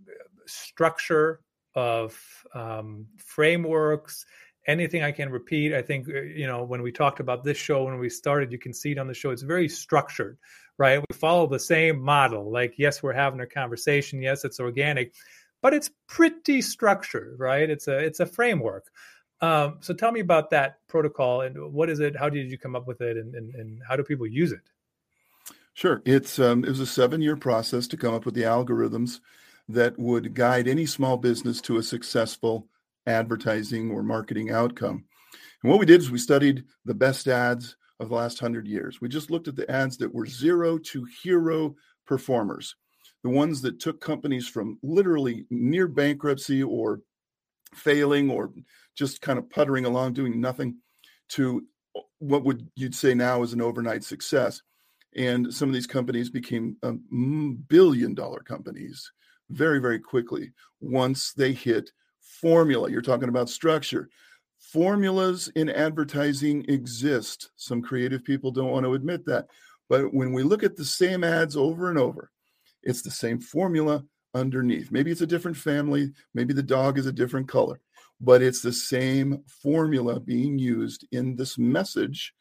structure, 0.45 1.41
of 1.75 2.19
um, 2.53 3.07
frameworks, 3.17 4.25
anything 4.67 5.03
I 5.03 5.11
can 5.11 5.29
repeat. 5.29 5.73
I 5.73 5.81
think, 5.81 6.09
uh, 6.09 6.21
you 6.21 6.47
know, 6.47 6.63
when 6.63 6.81
we 6.81 6.91
talked 6.91 7.19
about 7.19 7.43
this 7.43 7.57
show, 7.57 7.85
when 7.85 7.99
we 7.99 8.09
started, 8.09 8.51
you 8.51 8.59
can 8.59 8.73
see 8.73 8.91
it 8.91 8.97
on 8.99 9.07
the 9.07 9.13
show, 9.13 9.31
it's 9.31 9.41
very 9.41 9.69
structured, 9.69 10.37
right? 10.77 10.99
We 10.99 11.15
follow 11.15 11.47
the 11.47 11.59
same 11.59 11.99
model. 11.99 12.51
Like, 12.51 12.75
yes, 12.77 13.01
we're 13.01 13.13
having 13.13 13.39
a 13.39 13.47
conversation. 13.47 14.21
Yes, 14.21 14.43
it's 14.43 14.59
organic 14.59 15.13
but 15.61 15.73
it's 15.73 15.89
pretty 16.07 16.61
structured, 16.61 17.39
right? 17.39 17.69
It's 17.69 17.87
a 17.87 17.97
it's 17.97 18.19
a 18.19 18.25
framework. 18.25 18.87
Um, 19.41 19.77
so 19.81 19.93
tell 19.93 20.11
me 20.11 20.19
about 20.19 20.49
that 20.49 20.79
protocol 20.87 21.41
and 21.41 21.71
what 21.71 21.89
is 21.89 21.99
it? 21.99 22.15
How 22.15 22.27
did 22.29 22.49
you 22.49 22.57
come 22.57 22.75
up 22.75 22.87
with 22.87 23.01
it, 23.01 23.17
and, 23.17 23.35
and, 23.35 23.53
and 23.53 23.81
how 23.87 23.95
do 23.95 24.03
people 24.03 24.25
use 24.25 24.51
it? 24.51 24.61
Sure, 25.73 26.01
it's 26.05 26.39
um, 26.39 26.63
it 26.63 26.69
was 26.69 26.79
a 26.79 26.87
seven 26.87 27.21
year 27.21 27.35
process 27.35 27.87
to 27.87 27.97
come 27.97 28.13
up 28.13 28.25
with 28.25 28.33
the 28.33 28.43
algorithms 28.43 29.19
that 29.69 29.97
would 29.99 30.33
guide 30.33 30.67
any 30.67 30.85
small 30.85 31.17
business 31.17 31.61
to 31.61 31.77
a 31.77 31.83
successful 31.83 32.67
advertising 33.05 33.91
or 33.91 34.01
marketing 34.01 34.49
outcome. 34.49 35.05
And 35.61 35.69
what 35.69 35.79
we 35.79 35.85
did 35.85 36.01
is 36.01 36.09
we 36.09 36.19
studied 36.19 36.63
the 36.85 36.93
best 36.93 37.27
ads 37.27 37.75
of 37.99 38.09
the 38.09 38.15
last 38.15 38.39
hundred 38.39 38.67
years. 38.67 39.01
We 39.01 39.09
just 39.09 39.31
looked 39.31 39.47
at 39.47 39.55
the 39.55 39.69
ads 39.69 39.97
that 39.97 40.13
were 40.13 40.25
zero 40.25 40.77
to 40.77 41.05
hero 41.23 41.75
performers 42.05 42.75
the 43.27 43.33
ones 43.33 43.61
that 43.61 43.81
took 43.81 43.99
companies 43.99 44.47
from 44.47 44.79
literally 44.81 45.45
near 45.49 45.85
bankruptcy 45.85 46.63
or 46.63 47.01
failing 47.73 48.31
or 48.31 48.53
just 48.95 49.19
kind 49.19 49.37
of 49.37 49.49
puttering 49.49 49.83
along 49.83 50.13
doing 50.13 50.39
nothing 50.39 50.77
to 51.27 51.65
what 52.19 52.45
would 52.45 52.69
you'd 52.77 52.95
say 52.95 53.13
now 53.13 53.43
is 53.43 53.51
an 53.51 53.61
overnight 53.61 54.05
success. 54.05 54.61
And 55.13 55.53
some 55.53 55.67
of 55.67 55.73
these 55.73 55.87
companies 55.87 56.29
became 56.29 56.77
um, 56.83 57.61
billion 57.67 58.13
dollar 58.13 58.39
companies 58.39 59.11
very 59.49 59.79
very 59.79 59.99
quickly 59.99 60.53
once 60.79 61.33
they 61.33 61.51
hit 61.51 61.91
formula. 62.21 62.89
You're 62.89 63.01
talking 63.01 63.27
about 63.27 63.49
structure. 63.49 64.07
Formulas 64.57 65.49
in 65.53 65.69
advertising 65.69 66.63
exist. 66.69 67.51
Some 67.57 67.81
creative 67.81 68.23
people 68.23 68.51
don't 68.51 68.71
want 68.71 68.85
to 68.85 68.93
admit 68.93 69.25
that. 69.25 69.47
But 69.89 70.13
when 70.13 70.31
we 70.31 70.43
look 70.43 70.63
at 70.63 70.77
the 70.77 70.85
same 70.85 71.25
ads 71.25 71.57
over 71.57 71.89
and 71.89 71.99
over 71.99 72.31
it's 72.87 73.01
the 73.01 73.11
same 73.11 73.39
formula 73.39 74.03
underneath. 74.33 74.91
Maybe 74.91 75.11
it's 75.11 75.21
a 75.21 75.27
different 75.27 75.57
family, 75.57 76.13
maybe 76.33 76.53
the 76.53 76.63
dog 76.63 76.97
is 76.97 77.05
a 77.05 77.11
different 77.11 77.47
color, 77.49 77.81
but 78.21 78.41
it's 78.41 78.61
the 78.61 78.71
same 78.73 79.43
formula 79.61 80.19
being 80.21 80.57
used 80.57 81.05
in 81.11 81.35
this 81.35 81.57
message 81.57 82.33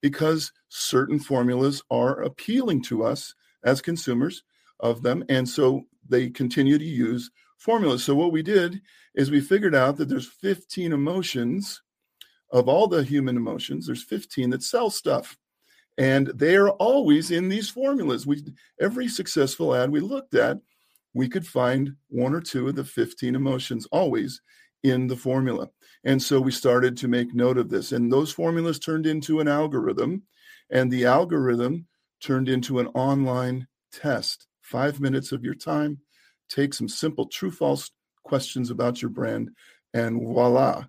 because 0.00 0.52
certain 0.68 1.20
formulas 1.20 1.82
are 1.88 2.22
appealing 2.22 2.82
to 2.82 3.04
us 3.04 3.34
as 3.64 3.80
consumers 3.80 4.42
of 4.80 5.02
them. 5.02 5.24
And 5.28 5.48
so 5.48 5.84
they 6.08 6.30
continue 6.30 6.78
to 6.78 6.84
use 6.84 7.30
formulas. 7.58 8.02
So 8.02 8.16
what 8.16 8.32
we 8.32 8.42
did 8.42 8.82
is 9.14 9.30
we 9.30 9.40
figured 9.40 9.74
out 9.74 9.96
that 9.98 10.08
there's 10.08 10.26
15 10.26 10.92
emotions 10.92 11.80
of 12.50 12.68
all 12.68 12.88
the 12.88 13.04
human 13.04 13.36
emotions, 13.36 13.86
there's 13.86 14.02
15 14.02 14.50
that 14.50 14.64
sell 14.64 14.90
stuff 14.90 15.38
and 15.98 16.28
they 16.28 16.56
are 16.56 16.70
always 16.70 17.30
in 17.30 17.48
these 17.48 17.68
formulas. 17.68 18.26
We 18.26 18.44
every 18.80 19.08
successful 19.08 19.74
ad 19.74 19.90
we 19.90 20.00
looked 20.00 20.34
at 20.34 20.58
we 21.14 21.28
could 21.28 21.46
find 21.46 21.94
one 22.08 22.34
or 22.34 22.40
two 22.40 22.68
of 22.68 22.74
the 22.74 22.84
15 22.84 23.34
emotions 23.34 23.86
always 23.92 24.40
in 24.82 25.06
the 25.06 25.16
formula. 25.16 25.68
And 26.04 26.20
so 26.20 26.40
we 26.40 26.50
started 26.50 26.96
to 26.96 27.08
make 27.08 27.34
note 27.34 27.58
of 27.58 27.68
this. 27.68 27.92
And 27.92 28.10
those 28.10 28.32
formulas 28.32 28.78
turned 28.78 29.06
into 29.06 29.40
an 29.40 29.46
algorithm 29.46 30.22
and 30.70 30.90
the 30.90 31.04
algorithm 31.04 31.86
turned 32.20 32.48
into 32.48 32.78
an 32.78 32.86
online 32.88 33.68
test. 33.92 34.46
5 34.62 35.00
minutes 35.00 35.32
of 35.32 35.44
your 35.44 35.54
time 35.54 35.98
take 36.48 36.74
some 36.74 36.88
simple 36.88 37.26
true 37.26 37.50
false 37.50 37.90
questions 38.24 38.70
about 38.70 39.02
your 39.02 39.10
brand 39.10 39.50
and 39.94 40.20
voila 40.22 40.84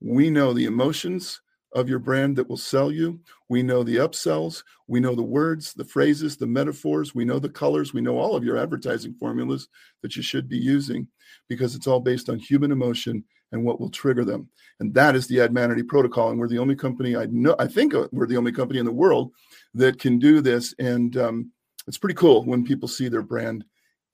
we 0.00 0.30
know 0.30 0.52
the 0.52 0.64
emotions 0.64 1.40
of 1.72 1.88
your 1.88 1.98
brand 1.98 2.36
that 2.36 2.48
will 2.48 2.56
sell 2.56 2.90
you. 2.90 3.20
We 3.48 3.62
know 3.62 3.82
the 3.82 3.96
upsells. 3.96 4.62
We 4.86 5.00
know 5.00 5.14
the 5.14 5.22
words, 5.22 5.72
the 5.72 5.84
phrases, 5.84 6.36
the 6.36 6.46
metaphors. 6.46 7.14
We 7.14 7.24
know 7.24 7.38
the 7.38 7.48
colors. 7.48 7.94
We 7.94 8.00
know 8.00 8.18
all 8.18 8.34
of 8.34 8.44
your 8.44 8.56
advertising 8.56 9.14
formulas 9.14 9.68
that 10.02 10.16
you 10.16 10.22
should 10.22 10.48
be 10.48 10.58
using 10.58 11.08
because 11.48 11.74
it's 11.74 11.86
all 11.86 12.00
based 12.00 12.28
on 12.28 12.38
human 12.38 12.72
emotion 12.72 13.24
and 13.52 13.64
what 13.64 13.80
will 13.80 13.90
trigger 13.90 14.24
them. 14.24 14.48
And 14.78 14.94
that 14.94 15.14
is 15.14 15.26
the 15.26 15.38
Admanity 15.38 15.86
protocol. 15.86 16.30
And 16.30 16.38
we're 16.38 16.48
the 16.48 16.58
only 16.58 16.76
company 16.76 17.16
I 17.16 17.26
know, 17.26 17.56
I 17.58 17.66
think 17.66 17.94
uh, 17.94 18.08
we're 18.12 18.26
the 18.26 18.36
only 18.36 18.52
company 18.52 18.78
in 18.78 18.86
the 18.86 18.92
world 18.92 19.32
that 19.74 19.98
can 19.98 20.18
do 20.18 20.40
this. 20.40 20.74
And 20.78 21.16
um, 21.16 21.52
it's 21.86 21.98
pretty 21.98 22.14
cool 22.14 22.44
when 22.44 22.64
people 22.64 22.88
see 22.88 23.08
their 23.08 23.22
brand 23.22 23.64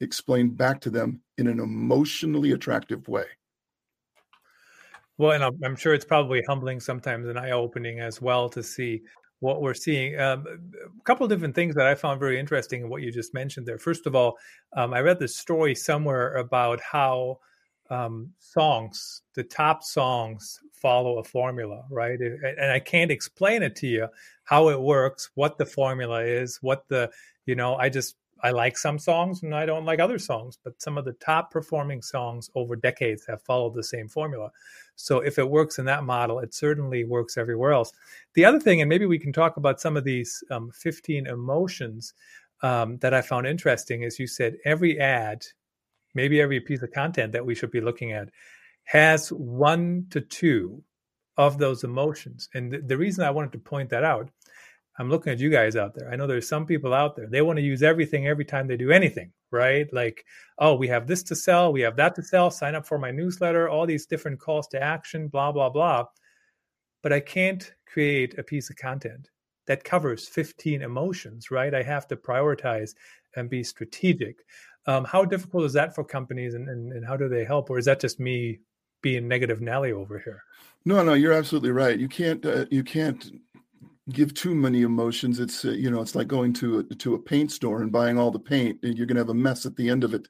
explained 0.00 0.56
back 0.56 0.80
to 0.82 0.90
them 0.90 1.20
in 1.38 1.46
an 1.46 1.60
emotionally 1.60 2.52
attractive 2.52 3.06
way. 3.08 3.24
Well, 5.18 5.32
and 5.32 5.44
I'm, 5.64 5.76
sure 5.76 5.94
it's 5.94 6.04
probably 6.04 6.42
humbling 6.46 6.80
sometimes 6.80 7.26
and 7.26 7.38
eye 7.38 7.52
opening 7.52 8.00
as 8.00 8.20
well 8.20 8.48
to 8.50 8.62
see 8.62 9.02
what 9.40 9.62
we're 9.62 9.74
seeing. 9.74 10.18
Um, 10.20 10.44
a 10.98 11.02
couple 11.04 11.24
of 11.24 11.30
different 11.30 11.54
things 11.54 11.74
that 11.74 11.86
I 11.86 11.94
found 11.94 12.20
very 12.20 12.38
interesting 12.38 12.82
in 12.82 12.88
what 12.88 13.02
you 13.02 13.10
just 13.10 13.32
mentioned 13.32 13.66
there. 13.66 13.78
First 13.78 14.06
of 14.06 14.14
all, 14.14 14.36
um, 14.76 14.92
I 14.92 15.00
read 15.00 15.18
this 15.18 15.36
story 15.36 15.74
somewhere 15.74 16.34
about 16.36 16.80
how 16.80 17.38
um, 17.88 18.32
songs, 18.38 19.22
the 19.34 19.44
top 19.44 19.82
songs, 19.82 20.60
follow 20.72 21.18
a 21.18 21.24
formula, 21.24 21.84
right? 21.90 22.20
And 22.20 22.70
I 22.70 22.80
can't 22.80 23.10
explain 23.10 23.62
it 23.62 23.74
to 23.76 23.86
you 23.86 24.08
how 24.44 24.68
it 24.68 24.80
works, 24.80 25.30
what 25.34 25.56
the 25.56 25.66
formula 25.66 26.22
is, 26.22 26.58
what 26.62 26.86
the, 26.88 27.10
you 27.46 27.54
know, 27.54 27.76
I 27.76 27.88
just 27.88 28.16
I 28.42 28.50
like 28.50 28.76
some 28.76 28.98
songs 28.98 29.42
and 29.42 29.54
I 29.54 29.64
don't 29.64 29.84
like 29.84 29.98
other 29.98 30.18
songs, 30.18 30.58
but 30.62 30.80
some 30.80 30.98
of 30.98 31.04
the 31.04 31.14
top 31.14 31.50
performing 31.50 32.02
songs 32.02 32.50
over 32.54 32.76
decades 32.76 33.24
have 33.26 33.42
followed 33.42 33.74
the 33.74 33.82
same 33.82 34.08
formula. 34.08 34.50
So 34.94 35.20
if 35.20 35.38
it 35.38 35.48
works 35.48 35.78
in 35.78 35.84
that 35.86 36.04
model, 36.04 36.40
it 36.40 36.54
certainly 36.54 37.04
works 37.04 37.36
everywhere 37.36 37.72
else. 37.72 37.92
The 38.34 38.44
other 38.44 38.60
thing, 38.60 38.80
and 38.80 38.88
maybe 38.88 39.06
we 39.06 39.18
can 39.18 39.32
talk 39.32 39.56
about 39.56 39.80
some 39.80 39.96
of 39.96 40.04
these 40.04 40.44
um, 40.50 40.70
15 40.70 41.26
emotions 41.26 42.14
um, 42.62 42.98
that 42.98 43.14
I 43.14 43.22
found 43.22 43.46
interesting, 43.46 44.02
is 44.02 44.18
you 44.18 44.26
said 44.26 44.56
every 44.64 44.98
ad, 44.98 45.44
maybe 46.14 46.40
every 46.40 46.60
piece 46.60 46.82
of 46.82 46.92
content 46.92 47.32
that 47.32 47.44
we 47.44 47.54
should 47.54 47.70
be 47.70 47.80
looking 47.80 48.12
at, 48.12 48.30
has 48.84 49.30
one 49.30 50.06
to 50.10 50.20
two 50.20 50.82
of 51.36 51.58
those 51.58 51.84
emotions. 51.84 52.48
And 52.54 52.70
th- 52.70 52.84
the 52.86 52.96
reason 52.96 53.24
I 53.24 53.30
wanted 53.30 53.52
to 53.52 53.58
point 53.58 53.90
that 53.90 54.04
out 54.04 54.30
I'm 54.98 55.10
looking 55.10 55.32
at 55.32 55.38
you 55.38 55.50
guys 55.50 55.76
out 55.76 55.94
there. 55.94 56.10
I 56.10 56.16
know 56.16 56.26
there's 56.26 56.48
some 56.48 56.64
people 56.64 56.94
out 56.94 57.16
there. 57.16 57.26
They 57.26 57.42
want 57.42 57.58
to 57.58 57.62
use 57.62 57.82
everything 57.82 58.26
every 58.26 58.44
time 58.44 58.66
they 58.66 58.76
do 58.76 58.90
anything, 58.90 59.32
right? 59.50 59.92
Like, 59.92 60.24
oh, 60.58 60.74
we 60.74 60.88
have 60.88 61.06
this 61.06 61.22
to 61.24 61.36
sell, 61.36 61.72
we 61.72 61.82
have 61.82 61.96
that 61.96 62.14
to 62.14 62.22
sell, 62.22 62.50
sign 62.50 62.74
up 62.74 62.86
for 62.86 62.98
my 62.98 63.10
newsletter, 63.10 63.68
all 63.68 63.86
these 63.86 64.06
different 64.06 64.40
calls 64.40 64.66
to 64.68 64.82
action, 64.82 65.28
blah, 65.28 65.52
blah, 65.52 65.68
blah. 65.68 66.06
But 67.02 67.12
I 67.12 67.20
can't 67.20 67.72
create 67.86 68.38
a 68.38 68.42
piece 68.42 68.70
of 68.70 68.76
content 68.76 69.28
that 69.66 69.84
covers 69.84 70.28
15 70.28 70.82
emotions, 70.82 71.50
right? 71.50 71.74
I 71.74 71.82
have 71.82 72.08
to 72.08 72.16
prioritize 72.16 72.94
and 73.34 73.50
be 73.50 73.62
strategic. 73.62 74.44
Um, 74.86 75.04
how 75.04 75.24
difficult 75.24 75.64
is 75.64 75.72
that 75.74 75.94
for 75.94 76.04
companies 76.04 76.54
and, 76.54 76.68
and, 76.68 76.92
and 76.92 77.04
how 77.04 77.16
do 77.16 77.28
they 77.28 77.44
help? 77.44 77.68
Or 77.70 77.78
is 77.78 77.84
that 77.84 78.00
just 78.00 78.20
me 78.20 78.60
being 79.02 79.28
negative 79.28 79.60
Nelly 79.60 79.92
over 79.92 80.18
here? 80.18 80.42
No, 80.84 81.02
no, 81.02 81.14
you're 81.14 81.32
absolutely 81.32 81.72
right. 81.72 81.98
You 81.98 82.08
can't 82.08 82.46
uh, 82.46 82.66
you 82.70 82.84
can't 82.84 83.28
give 84.12 84.32
too 84.34 84.54
many 84.54 84.82
emotions 84.82 85.40
it's 85.40 85.64
uh, 85.64 85.70
you 85.70 85.90
know 85.90 86.00
it's 86.00 86.14
like 86.14 86.28
going 86.28 86.52
to 86.52 86.78
a, 86.78 86.94
to 86.94 87.14
a 87.14 87.18
paint 87.18 87.50
store 87.50 87.82
and 87.82 87.92
buying 87.92 88.18
all 88.18 88.30
the 88.30 88.38
paint 88.38 88.78
and 88.82 88.96
you're 88.96 89.06
going 89.06 89.16
to 89.16 89.20
have 89.20 89.30
a 89.30 89.34
mess 89.34 89.66
at 89.66 89.74
the 89.76 89.88
end 89.88 90.04
of 90.04 90.14
it 90.14 90.28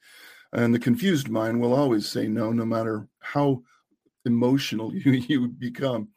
and 0.52 0.75
the 0.75 0.78
confused 0.78 1.28
mind 1.28 1.61
will 1.61 1.75
always 1.75 2.09
say 2.09 2.26
no 2.26 2.52
no 2.52 2.64
matter 2.64 3.06
how 3.21 3.62
emotional 4.25 4.95
you, 4.95 5.12
you 5.12 5.49
become 5.49 6.09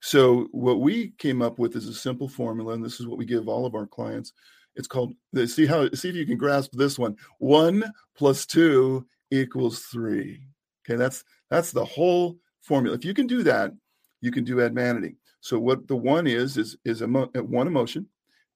so 0.00 0.48
what 0.50 0.80
we 0.80 1.12
came 1.18 1.40
up 1.40 1.58
with 1.58 1.76
is 1.76 1.88
a 1.88 1.94
simple 1.94 2.28
formula 2.28 2.74
and 2.74 2.84
this 2.84 3.00
is 3.00 3.06
what 3.06 3.18
we 3.18 3.24
give 3.24 3.48
all 3.48 3.64
of 3.64 3.74
our 3.74 3.86
clients 3.86 4.32
it's 4.76 4.88
called 4.88 5.14
see 5.46 5.66
how 5.66 5.88
see 5.90 6.08
if 6.08 6.14
you 6.16 6.26
can 6.26 6.36
grasp 6.36 6.72
this 6.72 6.98
one 6.98 7.16
one 7.38 7.84
plus 8.16 8.44
two 8.44 9.06
equals 9.30 9.80
three. 9.80 10.42
Okay, 10.84 10.96
that's 10.96 11.24
that's 11.50 11.72
the 11.72 11.84
whole 11.84 12.36
formula. 12.60 12.96
If 12.96 13.04
you 13.04 13.14
can 13.14 13.26
do 13.26 13.42
that, 13.44 13.72
you 14.20 14.30
can 14.30 14.44
do 14.44 14.56
admanity. 14.56 15.16
So 15.44 15.58
what 15.58 15.86
the 15.88 15.96
one 15.96 16.26
is 16.26 16.56
is 16.56 16.74
is 16.86 17.02
a 17.02 17.04
uh, 17.04 17.42
one 17.42 17.66
emotion. 17.66 18.06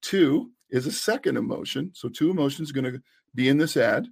Two 0.00 0.52
is 0.71 0.87
a 0.87 0.90
second 0.90 1.37
emotion. 1.37 1.90
So 1.92 2.09
two 2.09 2.30
emotions 2.30 2.71
are 2.71 2.73
going 2.73 2.90
to 2.90 3.02
be 3.35 3.50
in 3.50 3.59
this 3.59 3.76
ad, 3.76 4.09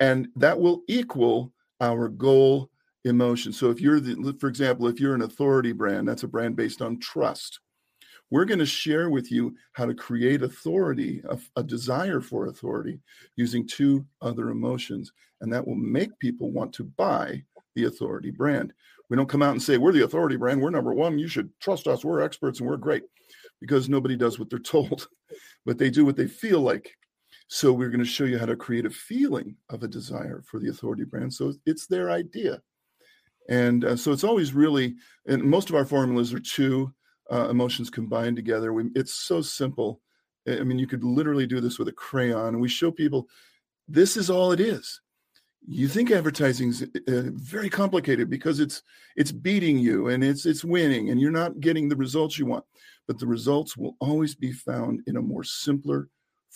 and 0.00 0.26
that 0.34 0.58
will 0.58 0.82
equal 0.88 1.52
our 1.80 2.08
goal 2.08 2.68
emotion. 3.04 3.52
So 3.52 3.70
if 3.70 3.80
you're 3.80 4.00
the, 4.00 4.36
for 4.40 4.48
example, 4.48 4.88
if 4.88 4.98
you're 4.98 5.14
an 5.14 5.22
authority 5.22 5.70
brand, 5.70 6.08
that's 6.08 6.24
a 6.24 6.28
brand 6.28 6.56
based 6.56 6.82
on 6.82 6.98
trust. 6.98 7.60
We're 8.28 8.44
going 8.44 8.58
to 8.58 8.66
share 8.66 9.08
with 9.08 9.30
you 9.30 9.54
how 9.74 9.86
to 9.86 9.94
create 9.94 10.42
authority, 10.42 11.22
a, 11.28 11.38
a 11.54 11.62
desire 11.62 12.20
for 12.20 12.46
authority, 12.46 12.98
using 13.36 13.68
two 13.68 14.04
other 14.20 14.50
emotions, 14.50 15.12
and 15.42 15.52
that 15.52 15.64
will 15.64 15.76
make 15.76 16.18
people 16.18 16.50
want 16.50 16.72
to 16.72 16.82
buy 16.82 17.44
the 17.76 17.84
authority 17.84 18.32
brand. 18.32 18.72
We 19.10 19.16
don't 19.16 19.28
come 19.28 19.42
out 19.42 19.52
and 19.52 19.62
say, 19.62 19.78
We're 19.78 19.92
the 19.92 20.04
authority 20.04 20.36
brand, 20.36 20.60
we're 20.60 20.70
number 20.70 20.94
one, 20.94 21.18
you 21.18 21.28
should 21.28 21.50
trust 21.60 21.86
us, 21.86 22.04
we're 22.04 22.22
experts 22.22 22.60
and 22.60 22.68
we're 22.68 22.76
great, 22.76 23.04
because 23.60 23.88
nobody 23.88 24.16
does 24.16 24.38
what 24.38 24.50
they're 24.50 24.58
told, 24.60 25.08
but 25.64 25.78
they 25.78 25.90
do 25.90 26.04
what 26.04 26.16
they 26.16 26.26
feel 26.26 26.60
like. 26.60 26.96
So 27.48 27.72
we're 27.72 27.90
going 27.90 28.00
to 28.00 28.06
show 28.06 28.24
you 28.24 28.38
how 28.38 28.46
to 28.46 28.56
create 28.56 28.86
a 28.86 28.90
feeling 28.90 29.56
of 29.68 29.82
a 29.82 29.88
desire 29.88 30.42
for 30.46 30.58
the 30.58 30.70
authority 30.70 31.04
brand. 31.04 31.32
So 31.32 31.52
it's 31.66 31.86
their 31.86 32.10
idea. 32.10 32.62
And 33.48 33.84
uh, 33.84 33.96
so 33.96 34.12
it's 34.12 34.24
always 34.24 34.54
really, 34.54 34.94
and 35.26 35.42
most 35.42 35.68
of 35.68 35.76
our 35.76 35.84
formulas 35.84 36.32
are 36.32 36.40
two 36.40 36.92
uh, 37.30 37.48
emotions 37.50 37.90
combined 37.90 38.36
together. 38.36 38.72
We, 38.72 38.90
it's 38.94 39.14
so 39.14 39.42
simple. 39.42 40.00
I 40.48 40.62
mean, 40.62 40.78
you 40.78 40.86
could 40.86 41.04
literally 41.04 41.46
do 41.46 41.60
this 41.60 41.78
with 41.78 41.88
a 41.88 41.92
crayon. 41.92 42.48
And 42.48 42.60
we 42.60 42.68
show 42.68 42.90
people 42.90 43.28
this 43.88 44.16
is 44.16 44.30
all 44.30 44.52
it 44.52 44.60
is 44.60 45.00
you 45.66 45.88
think 45.88 46.10
advertising 46.10 46.68
is 46.68 46.82
uh, 46.82 47.30
very 47.34 47.70
complicated 47.70 48.28
because 48.28 48.60
it's 48.60 48.82
it's 49.16 49.32
beating 49.32 49.78
you 49.78 50.08
and 50.08 50.22
it's 50.22 50.46
it's 50.46 50.64
winning 50.64 51.10
and 51.10 51.20
you're 51.20 51.30
not 51.30 51.60
getting 51.60 51.88
the 51.88 51.96
results 51.96 52.38
you 52.38 52.46
want 52.46 52.64
but 53.06 53.18
the 53.18 53.26
results 53.26 53.76
will 53.76 53.96
always 54.00 54.34
be 54.34 54.52
found 54.52 55.02
in 55.06 55.16
a 55.16 55.22
more 55.22 55.44
simpler 55.44 56.08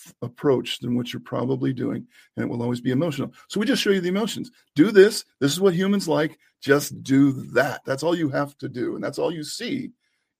f- 0.05 0.13
approach 0.21 0.79
than 0.79 0.95
what 0.95 1.11
you're 1.13 1.21
probably 1.21 1.73
doing 1.73 2.05
and 2.35 2.45
it 2.45 2.49
will 2.49 2.61
always 2.61 2.81
be 2.81 2.91
emotional. 2.91 3.33
So 3.47 3.59
we 3.59 3.65
just 3.65 3.81
show 3.81 3.91
you 3.91 4.01
the 4.01 4.09
emotions. 4.09 4.51
Do 4.75 4.91
this. 4.91 5.25
This 5.39 5.51
is 5.51 5.61
what 5.61 5.73
humans 5.73 6.07
like. 6.07 6.39
Just 6.61 7.03
do 7.03 7.31
that. 7.53 7.81
That's 7.85 8.03
all 8.03 8.15
you 8.15 8.29
have 8.29 8.57
to 8.59 8.69
do 8.69 8.95
and 8.95 9.03
that's 9.03 9.19
all 9.19 9.31
you 9.31 9.43
see 9.43 9.91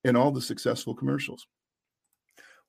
in 0.04 0.16
all 0.16 0.32
the 0.32 0.42
successful 0.42 0.96
commercials 0.96 1.48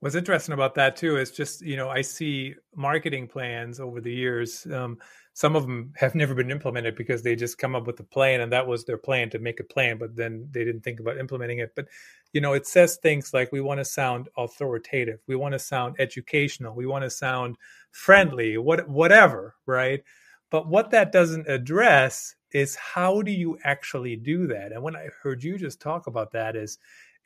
What's 0.01 0.15
interesting 0.15 0.55
about 0.55 0.75
that 0.77 0.97
too 0.97 1.19
is 1.19 1.31
just 1.31 1.61
you 1.61 1.77
know 1.77 1.91
I 1.91 2.01
see 2.01 2.55
marketing 2.75 3.29
plans 3.29 3.81
over 3.81 4.01
the 4.01 4.13
years. 4.13 4.67
Um, 4.67 4.99
some 5.35 5.55
of 5.55 5.63
them 5.63 5.93
have 5.97 6.15
never 6.15 6.35
been 6.35 6.51
implemented 6.51 6.97
because 6.97 7.23
they 7.23 7.37
just 7.37 7.59
come 7.59 7.77
up 7.77 7.87
with 7.87 8.01
a 8.01 8.05
plan 8.05 8.41
and 8.41 8.51
that 8.53 8.67
was 8.67 8.85
their 8.85 8.97
plan 8.99 9.31
to 9.31 9.39
make 9.39 9.61
a 9.61 9.65
plan, 9.65 9.99
but 9.99 10.17
then 10.17 10.49
they 10.51 10.65
didn't 10.65 10.83
think 10.83 11.01
about 11.01 11.19
implementing 11.19 11.59
it. 11.59 11.73
But 11.77 11.87
you 12.33 12.41
know, 12.41 12.55
it 12.55 12.67
says 12.67 12.97
things 12.97 13.35
like 13.35 13.53
we 13.53 13.61
want 13.61 13.79
to 13.79 13.85
sound 13.85 14.29
authoritative, 14.39 15.21
we 15.27 15.37
want 15.37 15.53
to 15.53 15.59
sound 15.59 15.97
educational, 15.99 16.75
we 16.75 16.87
want 16.87 17.05
to 17.05 17.11
sound 17.11 17.57
friendly, 17.91 18.57
what 18.57 18.89
whatever, 18.89 19.55
right? 19.67 20.03
But 20.51 20.67
what 20.67 20.91
that 20.91 21.13
doesn't 21.13 21.47
address 21.49 22.35
is 22.53 22.75
how 22.75 23.21
do 23.23 23.31
you 23.31 23.59
actually 23.65 24.17
do 24.17 24.47
that? 24.49 24.73
And 24.73 24.83
when 24.83 24.97
I 24.97 25.09
heard 25.23 25.45
you 25.45 25.59
just 25.59 25.81
talk 25.81 26.07
about 26.07 26.33
that, 26.33 26.57
is 26.57 26.79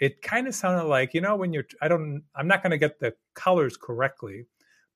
it 0.05 0.23
kind 0.23 0.47
of 0.47 0.55
sounded 0.55 0.85
like 0.85 1.15
you 1.15 1.21
know 1.21 1.37
when 1.37 1.53
you're 1.53 1.67
i 1.83 1.89
don't 1.89 2.23
i'm 2.37 2.49
not 2.49 2.63
going 2.63 2.71
to 2.71 2.79
get 2.79 2.99
the 2.99 3.15
colors 3.35 3.77
correctly 3.77 4.47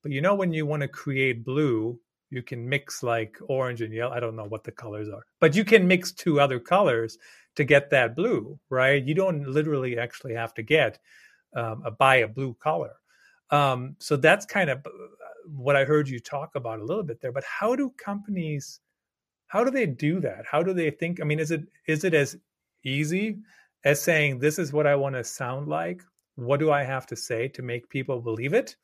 but 0.03 0.11
you 0.11 0.21
know 0.21 0.35
when 0.35 0.53
you 0.53 0.65
want 0.65 0.81
to 0.81 0.87
create 0.87 1.45
blue 1.45 1.99
you 2.29 2.43
can 2.43 2.67
mix 2.67 3.01
like 3.01 3.37
orange 3.47 3.81
and 3.81 3.93
yellow 3.93 4.13
i 4.13 4.19
don't 4.19 4.35
know 4.35 4.49
what 4.53 4.63
the 4.63 4.71
colors 4.71 5.09
are 5.09 5.25
but 5.39 5.55
you 5.55 5.65
can 5.65 5.87
mix 5.87 6.11
two 6.11 6.39
other 6.39 6.59
colors 6.59 7.17
to 7.55 7.63
get 7.65 7.89
that 7.89 8.15
blue 8.15 8.57
right? 8.69 9.03
You 9.03 9.13
don't 9.15 9.45
literally 9.47 9.97
actually 9.99 10.33
have 10.33 10.53
to 10.53 10.63
get 10.63 10.99
um, 11.55 11.81
a 11.83 11.91
buy 11.91 12.17
a 12.17 12.27
blue 12.27 12.53
color. 12.53 12.93
Um, 13.51 13.95
so 13.99 14.15
that's 14.15 14.45
kind 14.45 14.69
of 14.69 14.77
uh, 14.85 14.89
what 15.47 15.75
i 15.75 15.83
heard 15.83 16.07
you 16.07 16.19
talk 16.19 16.51
about 16.55 16.79
a 16.79 16.85
little 16.85 17.01
bit 17.03 17.19
there 17.19 17.31
but 17.31 17.43
how 17.43 17.75
do 17.75 17.91
companies 17.97 18.79
how 19.47 19.63
do 19.63 19.71
they 19.71 19.87
do 19.87 20.19
that? 20.19 20.45
How 20.45 20.61
do 20.61 20.73
they 20.73 20.91
think 20.91 21.19
i 21.19 21.23
mean 21.23 21.39
is 21.39 21.51
it 21.51 21.63
is 21.87 22.03
it 22.03 22.13
as 22.13 22.37
easy 22.83 23.39
as 23.83 24.01
saying, 24.01 24.39
This 24.39 24.59
is 24.59 24.73
what 24.73 24.87
I 24.87 24.95
want 24.95 25.15
to 25.15 25.23
sound 25.23 25.67
like. 25.67 26.03
What 26.35 26.59
do 26.59 26.71
I 26.71 26.83
have 26.83 27.05
to 27.07 27.15
say 27.15 27.47
to 27.49 27.61
make 27.61 27.89
people 27.89 28.21
believe 28.21 28.53
it? 28.53 28.75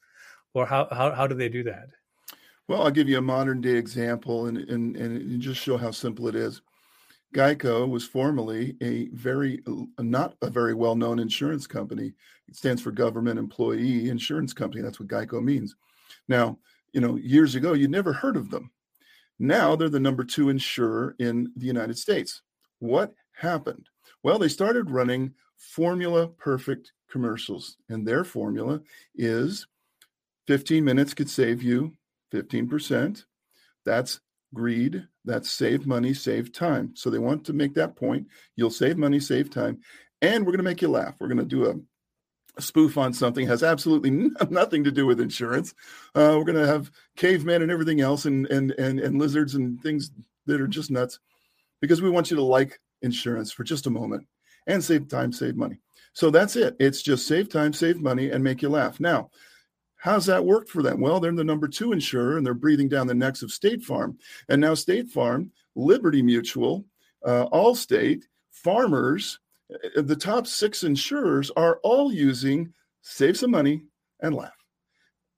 Or 0.54 0.65
how, 0.65 0.88
how, 0.91 1.12
how 1.12 1.28
do 1.28 1.36
they 1.36 1.50
do 1.50 1.63
that? 1.63 1.89
Well, 2.67 2.82
I'll 2.82 2.91
give 2.91 3.08
you 3.08 3.17
a 3.17 3.22
modern 3.22 3.62
day 3.62 3.76
example 3.76 4.48
and, 4.48 4.58
and, 4.58 4.96
and 4.98 5.39
just 5.39 5.62
show 5.62 5.78
how 5.78 5.91
simple 5.91 6.28
it 6.28 6.36
is. 6.36 6.62
Geico 7.34 7.88
was 7.88 8.06
formerly 8.06 8.76
a 8.82 9.10
very, 9.10 9.62
not 10.00 10.36
a 10.41 10.50
very 10.50 10.74
well 10.74 10.96
known 10.96 11.20
insurance 11.20 11.67
company. 11.67 12.13
It 12.48 12.56
stands 12.56 12.82
for 12.82 12.91
Government 12.91 13.38
Employee 13.38 14.10
Insurance 14.10 14.54
Company. 14.54 14.82
That's 14.82 15.00
what 15.00 15.10
Geico 15.10 15.43
means. 15.43 15.76
Now, 16.28 16.58
you 16.93 17.02
know, 17.02 17.17
years 17.17 17.56
ago, 17.56 17.74
you 17.74 17.88
never 17.88 18.13
heard 18.13 18.38
of 18.38 18.50
them. 18.50 18.72
Now 19.38 19.76
they're 19.76 19.89
the 19.89 20.00
number 20.00 20.24
two 20.24 20.50
insurer 20.50 21.15
in 21.20 21.52
the 21.58 21.65
United 21.65 21.98
States. 21.98 22.41
What 22.80 23.13
happened? 23.34 23.89
Well, 24.26 24.40
they 24.40 24.48
started 24.48 24.90
running 24.90 25.36
formula 25.56 26.28
perfect 26.30 26.94
commercials, 27.12 27.78
and 27.90 28.08
their 28.08 28.24
formula 28.24 28.82
is 29.14 29.68
15 30.48 30.84
minutes 30.84 31.14
could 31.14 31.30
save 31.30 31.62
you 31.62 31.94
15%. 32.34 33.24
That's 33.86 34.22
greed. 34.52 35.08
That's 35.26 35.52
save 35.52 35.86
money, 35.86 36.16
save 36.16 36.52
time. 36.52 36.96
So 36.96 37.12
they 37.12 37.20
want 37.20 37.46
to 37.46 37.54
make 37.54 37.76
that 37.76 37.96
point. 37.96 38.26
You'll 38.56 38.72
save 38.72 38.98
money, 38.98 39.20
save 39.20 39.52
time, 39.52 39.82
and 40.24 40.44
we're 40.44 40.54
going 40.54 40.58
to 40.58 40.64
make 40.64 40.82
you 40.82 40.88
laugh. 40.88 41.14
We're 41.20 41.28
going 41.28 41.38
to 41.38 41.46
do 41.46 41.70
a, 41.70 41.76
spoof 42.60 42.98
on 42.98 43.14
something 43.14 43.46
has 43.46 43.62
absolutely 43.62 44.10
nothing 44.50 44.86
to 44.86 44.92
do 44.92 45.06
with 45.06 45.20
insurance. 45.20 45.76
Uh, 46.16 46.34
we're 46.36 46.52
going 46.52 46.56
to 46.56 46.66
have 46.66 46.90
cavemen 47.16 47.62
and 47.62 47.70
everything 47.70 48.02
else, 48.02 48.26
and 48.26 48.48
and 48.48 48.72
and 48.72 49.00
and 49.00 49.20
lizards 49.20 49.54
and 49.54 49.80
things 49.84 50.10
that 50.48 50.60
are 50.60 50.68
just 50.68 50.90
nuts, 50.90 51.20
because 51.80 52.02
we 52.02 52.10
want 52.10 52.32
you 52.32 52.38
to 52.38 52.44
like 52.44 52.80
insurance 53.02 53.52
for 53.52 53.64
just 53.64 53.88
a 53.88 53.92
moment 53.92 54.26
and 54.68 54.84
save 54.84 55.08
time, 55.08 55.32
save 55.32 55.56
money. 55.56 55.80
So 56.14 56.30
that's 56.30 56.56
it. 56.56 56.76
It's 56.80 57.02
just 57.02 57.28
save 57.28 57.50
time, 57.50 57.74
save 57.74 58.02
money, 58.02 58.32
and 58.32 58.44
make 58.44 58.62
you 58.62 58.70
laugh. 58.70 59.00
Now, 59.00 59.30
how's 59.98 60.26
that 60.28 60.46
worked 60.46 60.70
for 60.70 60.82
them? 60.82 61.02
Well, 61.02 61.20
they're 61.20 61.34
the 61.34 61.44
number 61.44 61.68
two 61.68 61.92
insurer 61.92 62.38
and 62.38 62.46
they're 62.46 62.54
breathing 62.54 62.88
down 62.88 63.08
the 63.08 63.14
necks 63.14 63.42
of 63.42 63.52
State 63.52 63.84
Farm. 63.84 64.18
And 64.48 64.62
now 64.62 64.74
State 64.74 65.10
Farm, 65.10 65.52
Liberty 65.76 66.22
Mutual, 66.22 66.86
uh, 67.26 67.48
Allstate, 67.50 68.24
Farmers, 68.52 69.40
uh, 69.74 70.02
the 70.02 70.16
top 70.16 70.48
six 70.48 70.84
insurers 70.84 71.52
are 71.58 71.80
all 71.84 72.14
using 72.14 72.74
save 73.02 73.38
some 73.38 73.52
money 73.52 73.84
and 74.22 74.36
laugh. 74.36 74.52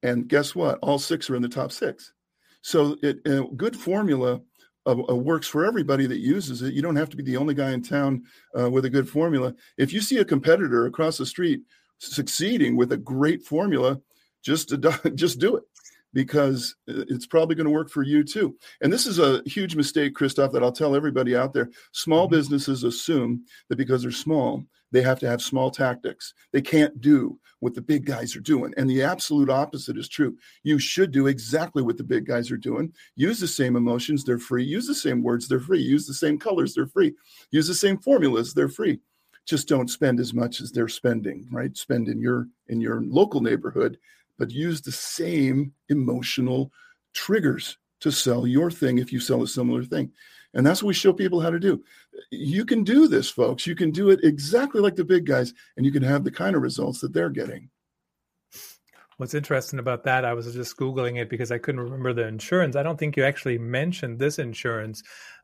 And 0.04 0.28
guess 0.28 0.54
what? 0.54 0.80
All 0.82 1.00
six 1.00 1.30
are 1.30 1.36
in 1.36 1.42
the 1.42 1.50
top 1.50 1.72
six. 1.72 2.14
So 2.62 2.98
it, 3.02 3.20
a 3.26 3.44
good 3.56 3.76
formula 3.76 4.42
uh, 4.88 4.96
uh, 5.10 5.16
works 5.16 5.48
for 5.48 5.66
everybody 5.66 6.08
that 6.08 6.20
uses 6.20 6.62
it. 6.62 6.74
You 6.74 6.82
don't 6.82 6.96
have 6.96 7.10
to 7.10 7.18
be 7.18 7.24
the 7.24 7.38
only 7.38 7.54
guy 7.54 7.72
in 7.72 7.84
town 7.84 8.24
uh, 8.58 8.70
with 8.70 8.86
a 8.86 8.90
good 8.90 9.10
formula. 9.10 9.54
If 9.78 9.94
you 9.94 10.02
see 10.02 10.18
a 10.18 10.26
competitor 10.26 10.86
across 10.86 11.18
the 11.18 11.26
street 11.26 11.62
succeeding 12.00 12.78
with 12.78 12.92
a 12.94 12.98
great 12.98 13.44
formula, 13.44 14.00
just 14.42 14.74
just 15.16 15.40
do 15.40 15.58
it 15.58 15.64
because 16.14 16.76
it's 16.88 17.28
probably 17.28 17.54
going 17.54 17.66
to 17.66 17.72
work 17.72 17.90
for 17.90 18.02
you 18.02 18.24
too. 18.24 18.56
And 18.82 18.92
this 18.92 19.06
is 19.06 19.20
a 19.20 19.44
huge 19.46 19.76
mistake, 19.76 20.16
Christoph, 20.16 20.52
that 20.54 20.64
I'll 20.64 20.72
tell 20.72 20.96
everybody 20.96 21.36
out 21.36 21.54
there. 21.54 21.70
Small 21.92 22.26
mm-hmm. 22.26 22.36
businesses 22.36 22.84
assume 22.84 23.44
that 23.70 23.76
because 23.76 24.02
they're 24.04 24.12
small, 24.12 24.64
they 24.92 25.02
have 25.02 25.20
to 25.20 25.28
have 25.28 25.42
small 25.42 25.70
tactics. 25.70 26.34
They 26.52 26.62
can't 26.62 27.00
do 27.02 27.40
what 27.60 27.74
the 27.74 27.82
big 27.82 28.06
guys 28.06 28.36
are 28.36 28.42
doing. 28.42 28.74
And 28.78 28.90
the 28.90 29.04
absolute 29.04 29.50
opposite 29.50 29.98
is 29.98 30.08
true. 30.08 30.38
You 30.64 30.80
should 30.80 31.12
do 31.12 31.28
exactly 31.28 31.82
what 31.82 31.98
the 31.98 32.04
big 32.04 32.26
guys 32.26 32.52
are 32.52 32.58
doing. 32.58 32.94
Use 33.16 33.40
the 33.40 33.48
same 33.48 33.76
emotions, 33.76 34.24
they're 34.24 34.38
free. 34.38 34.64
Use 34.64 34.88
the 34.88 34.96
same 34.96 35.24
words, 35.24 35.48
they're 35.48 35.60
free. 35.60 35.82
Use 35.82 36.08
the 36.08 36.14
same 36.14 36.38
colors, 36.38 36.74
they're 36.74 36.88
free. 36.88 37.16
Use 37.52 37.68
the 37.68 37.74
same 37.74 37.98
formulas, 37.98 38.54
they're 38.54 38.70
free. 38.70 39.00
Just 39.46 39.68
don't 39.68 39.90
spend 39.90 40.20
as 40.20 40.34
much 40.34 40.62
as 40.62 40.72
they're 40.72 40.90
spending, 40.90 41.48
right? 41.52 41.76
Spend 41.78 42.10
in 42.10 42.20
your 42.20 42.48
in 42.68 42.82
your 42.82 43.02
local 43.02 43.42
neighborhood, 43.42 43.98
but 44.38 44.52
use 44.52 44.82
the 44.82 44.92
same 44.92 45.74
emotional 45.90 46.72
triggers 47.14 47.78
to 48.02 48.12
sell 48.12 48.46
your 48.46 48.70
thing 48.70 49.00
if 49.00 49.12
you 49.12 49.20
sell 49.20 49.42
a 49.42 49.48
similar 49.48 49.84
thing. 49.84 50.12
And 50.58 50.66
that's 50.66 50.82
what 50.82 50.88
we 50.88 50.96
show 50.96 51.14
people 51.14 51.40
how 51.40 51.52
to 51.52 51.60
do. 51.60 51.84
You 52.32 52.66
can 52.66 52.84
do 52.84 53.08
this, 53.08 53.30
folks. 53.30 53.68
You 53.68 53.76
can 53.76 53.92
do 53.92 54.10
it 54.10 54.20
exactly 54.24 54.82
like 54.82 54.96
the 54.96 55.06
big 55.06 55.26
guys, 55.26 55.54
and 55.78 55.86
you 55.86 55.92
can 55.92 56.02
have 56.02 56.24
the 56.24 56.32
kind 56.32 56.56
of 56.56 56.64
results 56.64 57.00
that 57.02 57.14
they're 57.14 57.30
getting. 57.30 57.70
What's 59.18 59.36
interesting 59.36 59.78
about 59.78 60.04
that, 60.06 60.26
I 60.26 60.34
was 60.34 60.52
just 60.52 60.76
Googling 60.76 61.22
it 61.22 61.30
because 61.30 61.52
I 61.52 61.60
couldn't 61.60 61.82
remember 61.82 62.12
the 62.12 62.28
insurance. 62.28 62.76
I 62.76 62.82
don't 62.82 62.98
think 62.98 63.16
you 63.16 63.24
actually 63.24 63.60
mentioned 63.60 64.18
this 64.18 64.40
insurance, 64.40 65.04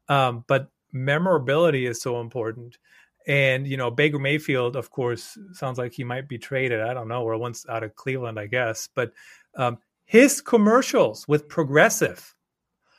um, 0.10 0.46
but 0.48 0.70
memorability 0.92 1.86
is 1.86 2.02
so 2.02 2.20
important. 2.20 2.80
And, 3.28 3.68
you 3.68 3.78
know, 3.78 3.92
Baker 3.92 4.20
Mayfield, 4.20 4.76
of 4.76 4.90
course, 4.90 5.38
sounds 5.54 5.78
like 5.78 5.94
he 5.94 6.04
might 6.04 6.28
be 6.28 6.40
traded. 6.40 6.82
I 6.82 6.96
don't 6.96 7.08
know, 7.08 7.22
or 7.22 7.38
once 7.38 7.66
out 7.70 7.84
of 7.84 7.96
Cleveland, 7.96 8.40
I 8.40 8.48
guess. 8.48 8.90
But 8.94 9.14
um, 9.56 9.78
his 10.06 10.42
commercials 10.42 11.28
with 11.28 11.48
Progressive 11.48 12.34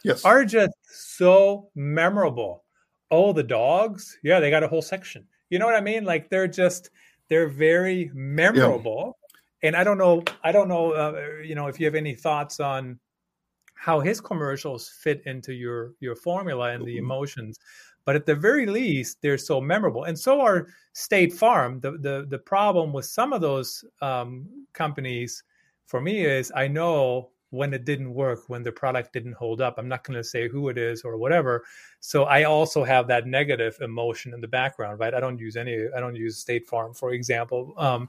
yes. 0.04 0.24
are 0.24 0.44
just 0.44 0.74
so 0.84 1.70
memorable. 1.74 2.64
Oh, 3.10 3.32
the 3.32 3.42
dogs? 3.42 4.18
Yeah, 4.22 4.40
they 4.40 4.50
got 4.50 4.62
a 4.62 4.68
whole 4.68 4.82
section. 4.82 5.26
You 5.50 5.58
know 5.58 5.66
what 5.66 5.74
I 5.74 5.80
mean? 5.80 6.04
Like 6.04 6.30
they're 6.30 6.48
just 6.48 6.90
they're 7.28 7.48
very 7.48 8.10
memorable. 8.14 9.16
Yeah. 9.62 9.68
And 9.68 9.76
I 9.76 9.84
don't 9.84 9.98
know, 9.98 10.22
I 10.42 10.52
don't 10.52 10.68
know, 10.68 10.92
uh, 10.92 11.42
you 11.42 11.54
know, 11.54 11.68
if 11.68 11.80
you 11.80 11.86
have 11.86 11.94
any 11.94 12.14
thoughts 12.14 12.60
on 12.60 12.98
how 13.74 14.00
his 14.00 14.20
commercials 14.20 14.88
fit 14.88 15.22
into 15.26 15.52
your 15.52 15.92
your 16.00 16.16
formula 16.16 16.70
and 16.70 16.84
the 16.84 16.96
mm-hmm. 16.96 17.04
emotions. 17.04 17.58
But 18.06 18.16
at 18.16 18.26
the 18.26 18.34
very 18.34 18.66
least, 18.66 19.18
they're 19.22 19.38
so 19.38 19.60
memorable, 19.60 20.04
and 20.04 20.18
so 20.18 20.40
are 20.40 20.68
State 20.92 21.32
Farm. 21.32 21.80
The 21.80 21.92
the 21.92 22.26
the 22.28 22.38
problem 22.38 22.92
with 22.92 23.06
some 23.06 23.32
of 23.32 23.40
those 23.40 23.84
um, 24.02 24.46
companies, 24.74 25.42
for 25.86 26.00
me, 26.00 26.24
is 26.24 26.52
I 26.54 26.68
know 26.68 27.30
when 27.54 27.72
it 27.72 27.84
didn't 27.84 28.12
work, 28.12 28.48
when 28.48 28.62
the 28.62 28.72
product 28.72 29.12
didn't 29.12 29.34
hold 29.34 29.60
up. 29.60 29.76
I'm 29.78 29.88
not 29.88 30.04
going 30.04 30.16
to 30.16 30.24
say 30.24 30.48
who 30.48 30.68
it 30.68 30.76
is 30.76 31.02
or 31.02 31.16
whatever. 31.16 31.64
So 32.00 32.24
I 32.24 32.44
also 32.44 32.82
have 32.84 33.06
that 33.08 33.26
negative 33.26 33.78
emotion 33.80 34.34
in 34.34 34.40
the 34.40 34.48
background, 34.48 34.98
right? 34.98 35.14
I 35.14 35.20
don't 35.20 35.38
use 35.38 35.56
any. 35.56 35.86
I 35.96 36.00
don't 36.00 36.16
use 36.16 36.38
State 36.38 36.66
Farm, 36.66 36.92
for 36.92 37.12
example. 37.12 37.72
Um, 37.76 38.08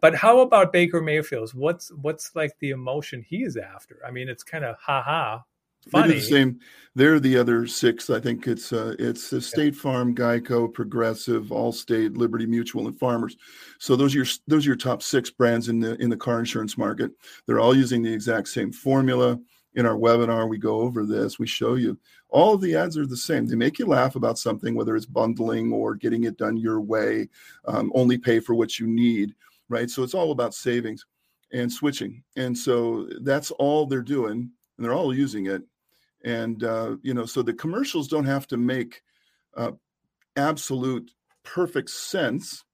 but 0.00 0.16
how 0.16 0.40
about 0.40 0.72
Baker 0.72 1.00
Mayfield's? 1.00 1.54
What's 1.54 1.92
what's 2.02 2.34
like 2.34 2.58
the 2.58 2.70
emotion 2.70 3.22
he 3.22 3.44
is 3.44 3.56
after? 3.56 4.00
I 4.06 4.10
mean, 4.10 4.28
it's 4.28 4.42
kind 4.42 4.64
of 4.64 4.76
ha 4.76 5.00
ha 5.00 5.44
funny. 5.90 6.08
They 6.08 6.14
do 6.14 6.20
the 6.20 6.26
same. 6.26 6.60
They're 6.94 7.20
the 7.20 7.38
other 7.38 7.66
six. 7.66 8.10
I 8.10 8.20
think 8.20 8.46
it's 8.46 8.72
uh, 8.72 8.94
it's 8.98 9.30
the 9.30 9.40
State 9.40 9.74
Farm, 9.74 10.14
Geico, 10.14 10.72
Progressive, 10.72 11.44
Allstate, 11.46 12.16
Liberty 12.16 12.44
Mutual, 12.44 12.86
and 12.86 12.98
Farmers. 12.98 13.36
So 13.78 13.96
those 13.96 14.14
are 14.14 14.18
your 14.18 14.26
those 14.46 14.66
are 14.66 14.70
your 14.70 14.76
top 14.76 15.02
six 15.02 15.30
brands 15.30 15.68
in 15.68 15.80
the 15.80 15.96
in 16.02 16.10
the 16.10 16.16
car 16.16 16.38
insurance 16.38 16.76
market. 16.76 17.10
They're 17.46 17.60
all 17.60 17.74
using 17.74 18.02
the 18.02 18.12
exact 18.12 18.48
same 18.48 18.72
formula. 18.72 19.38
In 19.74 19.86
our 19.86 19.96
webinar, 19.96 20.50
we 20.50 20.58
go 20.58 20.80
over 20.80 21.06
this. 21.06 21.38
We 21.38 21.46
show 21.46 21.76
you 21.76 21.98
all 22.28 22.52
of 22.52 22.60
the 22.60 22.76
ads 22.76 22.98
are 22.98 23.06
the 23.06 23.16
same. 23.16 23.46
They 23.46 23.56
make 23.56 23.78
you 23.78 23.86
laugh 23.86 24.16
about 24.16 24.38
something, 24.38 24.74
whether 24.74 24.94
it's 24.96 25.06
bundling 25.06 25.72
or 25.72 25.94
getting 25.94 26.24
it 26.24 26.36
done 26.36 26.58
your 26.58 26.82
way. 26.82 27.30
Um, 27.66 27.90
only 27.94 28.18
pay 28.18 28.38
for 28.38 28.54
what 28.54 28.78
you 28.78 28.86
need, 28.86 29.34
right? 29.70 29.88
So 29.88 30.02
it's 30.02 30.12
all 30.12 30.30
about 30.30 30.52
savings 30.52 31.06
and 31.52 31.72
switching. 31.72 32.22
And 32.36 32.56
so 32.56 33.08
that's 33.22 33.50
all 33.52 33.86
they're 33.86 34.02
doing, 34.02 34.50
and 34.76 34.84
they're 34.84 34.92
all 34.92 35.14
using 35.14 35.46
it 35.46 35.62
and 36.24 36.62
uh, 36.64 36.96
you 37.02 37.14
know 37.14 37.26
so 37.26 37.42
the 37.42 37.54
commercials 37.54 38.08
don't 38.08 38.26
have 38.26 38.46
to 38.48 38.56
make 38.56 39.02
uh, 39.56 39.72
absolute 40.36 41.10
perfect 41.44 41.90
sense. 41.90 42.64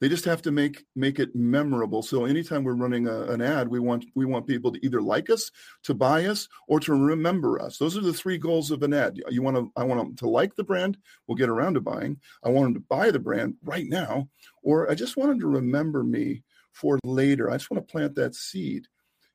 They 0.00 0.08
just 0.08 0.24
have 0.24 0.42
to 0.42 0.50
make 0.50 0.84
make 0.94 1.18
it 1.18 1.34
memorable. 1.34 2.02
So 2.02 2.24
anytime 2.24 2.64
we're 2.64 2.74
running 2.74 3.06
a, 3.06 3.22
an 3.24 3.40
ad 3.40 3.68
we 3.68 3.78
want 3.78 4.04
we 4.14 4.24
want 4.24 4.46
people 4.46 4.72
to 4.72 4.84
either 4.84 5.00
like 5.00 5.30
us 5.30 5.50
to 5.84 5.94
buy 5.94 6.26
us 6.26 6.48
or 6.68 6.80
to 6.80 6.94
remember 6.94 7.60
us. 7.60 7.78
Those 7.78 7.96
are 7.96 8.02
the 8.02 8.12
three 8.12 8.36
goals 8.36 8.70
of 8.70 8.82
an 8.82 8.92
ad. 8.92 9.18
You 9.30 9.42
want 9.42 9.56
to 9.56 9.72
i 9.76 9.84
want 9.84 10.00
them 10.00 10.16
to 10.16 10.28
like 10.28 10.56
the 10.56 10.64
brand 10.64 10.98
we'll 11.26 11.36
get 11.36 11.48
around 11.48 11.74
to 11.74 11.80
buying. 11.80 12.18
I 12.42 12.50
want 12.50 12.66
them 12.66 12.74
to 12.74 12.86
buy 12.88 13.10
the 13.10 13.18
brand 13.20 13.54
right 13.62 13.86
now 13.88 14.28
or 14.62 14.90
i 14.90 14.94
just 14.94 15.16
want 15.16 15.30
them 15.30 15.40
to 15.40 15.46
remember 15.46 16.02
me 16.02 16.42
for 16.72 16.98
later. 17.04 17.50
I 17.50 17.56
just 17.56 17.70
want 17.70 17.86
to 17.86 17.90
plant 17.90 18.16
that 18.16 18.34
seed. 18.34 18.86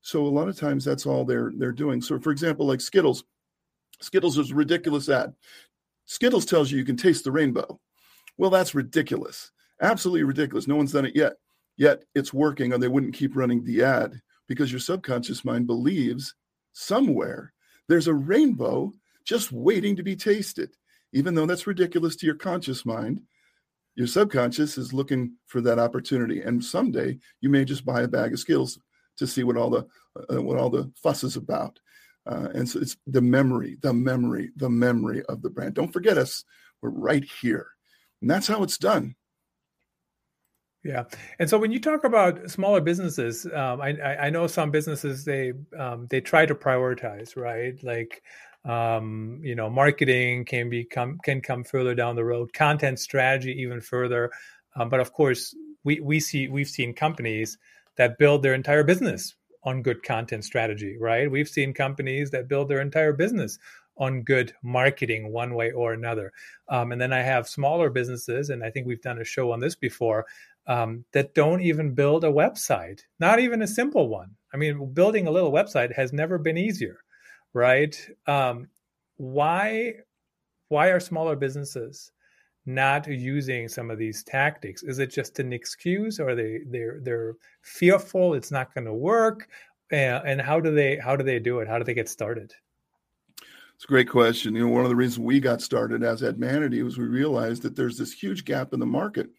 So 0.02 0.26
a 0.26 0.28
lot 0.28 0.50
of 0.50 0.58
times 0.58 0.86
that's 0.86 1.06
all 1.06 1.26
they're 1.26 1.52
they're 1.58 1.72
doing. 1.72 2.02
So 2.02 2.20
for 2.20 2.32
example 2.32 2.68
like 2.68 2.82
skittles 2.82 3.24
Skittles 4.02 4.38
is 4.38 4.52
a 4.52 4.56
ridiculous 4.56 5.10
ad. 5.10 5.34
Skittles 6.06 6.46
tells 6.46 6.72
you 6.72 6.78
you 6.78 6.86
can 6.86 6.98
taste 6.98 7.24
the 7.24 7.32
rainbow. 7.32 7.80
Well, 8.38 8.50
that's 8.50 8.76
ridiculous. 8.76 9.52
Absolutely 9.82 10.24
ridiculous. 10.24 10.68
No 10.68 10.76
one's 10.76 10.92
done 10.92 11.06
it 11.06 11.16
yet. 11.16 11.34
Yet 11.78 12.04
it's 12.16 12.34
working, 12.34 12.74
or 12.74 12.78
they 12.78 12.88
wouldn't 12.88 13.14
keep 13.14 13.36
running 13.36 13.64
the 13.64 13.84
ad 13.84 14.20
because 14.48 14.72
your 14.72 14.80
subconscious 14.80 15.46
mind 15.46 15.68
believes 15.68 16.36
somewhere 16.74 17.54
there's 17.90 18.08
a 18.08 18.14
rainbow 18.14 18.94
just 19.26 19.52
waiting 19.52 19.96
to 19.96 20.04
be 20.04 20.16
tasted. 20.16 20.76
Even 21.12 21.34
though 21.34 21.48
that's 21.48 21.68
ridiculous 21.68 22.16
to 22.18 22.26
your 22.26 22.36
conscious 22.36 22.86
mind, 22.86 23.22
your 23.96 24.08
subconscious 24.08 24.78
is 24.78 24.94
looking 24.94 25.34
for 25.48 25.60
that 25.62 25.80
opportunity. 25.80 26.42
And 26.42 26.64
someday 26.64 27.18
you 27.42 27.50
may 27.50 27.66
just 27.66 27.84
buy 27.84 28.02
a 28.02 28.08
bag 28.08 28.32
of 28.32 28.40
Skittles 28.40 28.80
to 29.18 29.28
see 29.28 29.44
what 29.44 29.58
all 29.58 29.70
the 29.70 29.88
uh, 30.32 30.42
what 30.42 30.58
all 30.58 30.70
the 30.70 30.92
fuss 30.96 31.24
is 31.24 31.36
about. 31.36 31.80
Uh, 32.26 32.50
and 32.54 32.70
so 32.70 32.80
it's 32.80 32.98
the 33.08 33.22
memory, 33.22 33.78
the 33.82 33.94
memory, 33.94 34.52
the 34.56 34.70
memory 34.70 35.24
of 35.26 35.42
the 35.42 35.50
brand. 35.50 35.74
Don't 35.74 35.94
forget 35.94 36.18
us. 36.18 36.44
We're 36.82 36.90
right 36.90 37.24
here. 37.42 37.68
And 38.22 38.30
that's 38.30 38.48
how 38.48 38.64
it's 38.64 38.78
done. 38.78 39.16
Yeah, 40.84 41.04
and 41.40 41.50
so 41.50 41.58
when 41.58 41.74
you 41.74 41.80
talk 41.80 42.06
about 42.06 42.50
smaller 42.50 42.80
businesses, 42.80 43.46
um, 43.48 43.82
I, 43.82 43.98
I 44.00 44.30
know 44.30 44.48
some 44.48 44.72
businesses 44.72 45.26
they 45.26 45.52
um, 45.78 46.08
they 46.10 46.22
try 46.22 46.46
to 46.46 46.56
prioritize, 46.56 47.36
right? 47.36 47.78
Like, 47.84 48.24
um, 48.64 49.42
you 49.44 49.56
know, 49.56 49.70
marketing 49.70 50.46
can 50.46 50.70
become 50.70 51.18
can 51.22 51.42
come 51.42 51.66
further 51.66 51.96
down 51.96 52.16
the 52.16 52.24
road, 52.24 52.54
content 52.54 53.00
strategy 53.00 53.52
even 53.62 53.82
further. 53.82 54.32
Um, 54.78 54.88
but 54.88 55.02
of 55.02 55.12
course, 55.12 55.54
we 55.84 56.00
we 56.00 56.22
see 56.22 56.48
we've 56.48 56.70
seen 56.70 56.94
companies 56.94 57.58
that 57.98 58.18
build 58.18 58.42
their 58.42 58.54
entire 58.54 58.86
business 58.86 59.36
on 59.64 59.82
good 59.82 60.04
content 60.04 60.44
strategy, 60.44 60.98
right? 61.00 61.30
We've 61.30 61.50
seen 61.50 61.74
companies 61.74 62.32
that 62.32 62.48
build 62.48 62.70
their 62.70 62.82
entire 62.82 63.14
business 63.14 63.60
on 63.98 64.24
good 64.24 64.54
marketing 64.64 65.32
one 65.32 65.54
way 65.54 65.72
or 65.72 65.94
another. 65.94 66.32
Um, 66.70 66.92
and 66.92 67.02
then 67.02 67.12
I 67.12 67.20
have 67.20 67.48
smaller 67.48 67.90
businesses, 67.90 68.50
and 68.50 68.64
I 68.64 68.70
think 68.70 68.88
we've 68.88 69.02
done 69.02 69.20
a 69.20 69.26
show 69.26 69.52
on 69.52 69.60
this 69.60 69.76
before, 69.76 70.26
um, 70.68 71.04
that 71.12 71.34
don't 71.34 71.62
even 71.62 71.94
build 71.94 72.24
a 72.24 72.32
website, 72.32 73.02
not 73.20 73.40
even 73.40 73.62
a 73.62 73.68
simple 73.68 74.08
one. 74.08 74.36
I 74.54 74.58
mean, 74.58 74.94
building 74.94 75.28
a 75.28 75.32
little 75.32 75.52
website 75.52 75.94
has 75.96 76.14
never 76.14 76.38
been 76.38 76.58
easier, 76.58 77.00
right? 77.54 77.96
Um, 78.26 78.68
why? 79.18 79.96
Why 80.70 80.90
are 80.90 81.00
smaller 81.00 81.36
businesses 81.36 82.12
not 82.66 83.08
using 83.08 83.68
some 83.68 83.90
of 83.90 83.98
these 83.98 84.24
tactics? 84.24 84.84
Is 84.84 85.00
it 85.00 85.08
just 85.08 85.40
an 85.40 85.54
excuse, 85.54 86.20
or 86.20 86.36
they 86.36 86.62
they're 86.68 87.00
they're 87.02 87.36
fearful 87.62 88.34
it's 88.34 88.52
not 88.52 88.74
going 88.74 88.86
to 88.86 88.94
work? 88.94 89.48
And, 89.92 90.40
how 90.40 90.60
do 90.60 90.74
they 90.74 90.98
how 90.98 91.16
do 91.16 91.24
they 91.24 91.40
do 91.40 91.60
it? 91.60 91.68
How 91.68 91.78
do 91.80 91.84
they 91.84 91.96
get 91.96 92.10
started? 92.10 92.54
It's 93.76 93.86
a 93.86 93.88
great 93.88 94.10
question. 94.10 94.56
You 94.56 94.68
know, 94.68 94.74
one 94.74 94.84
of 94.84 94.90
the 94.90 94.96
reasons 94.96 95.20
we 95.20 95.40
got 95.40 95.62
started 95.62 96.04
as 96.04 96.22
Admanity 96.22 96.84
was 96.84 96.98
we 96.98 97.06
realized 97.06 97.64
that 97.64 97.76
there's 97.76 97.98
this 97.98 98.12
huge 98.12 98.44
gap 98.46 98.74
in 98.74 98.80
the 98.80 98.86
market. 98.86 99.30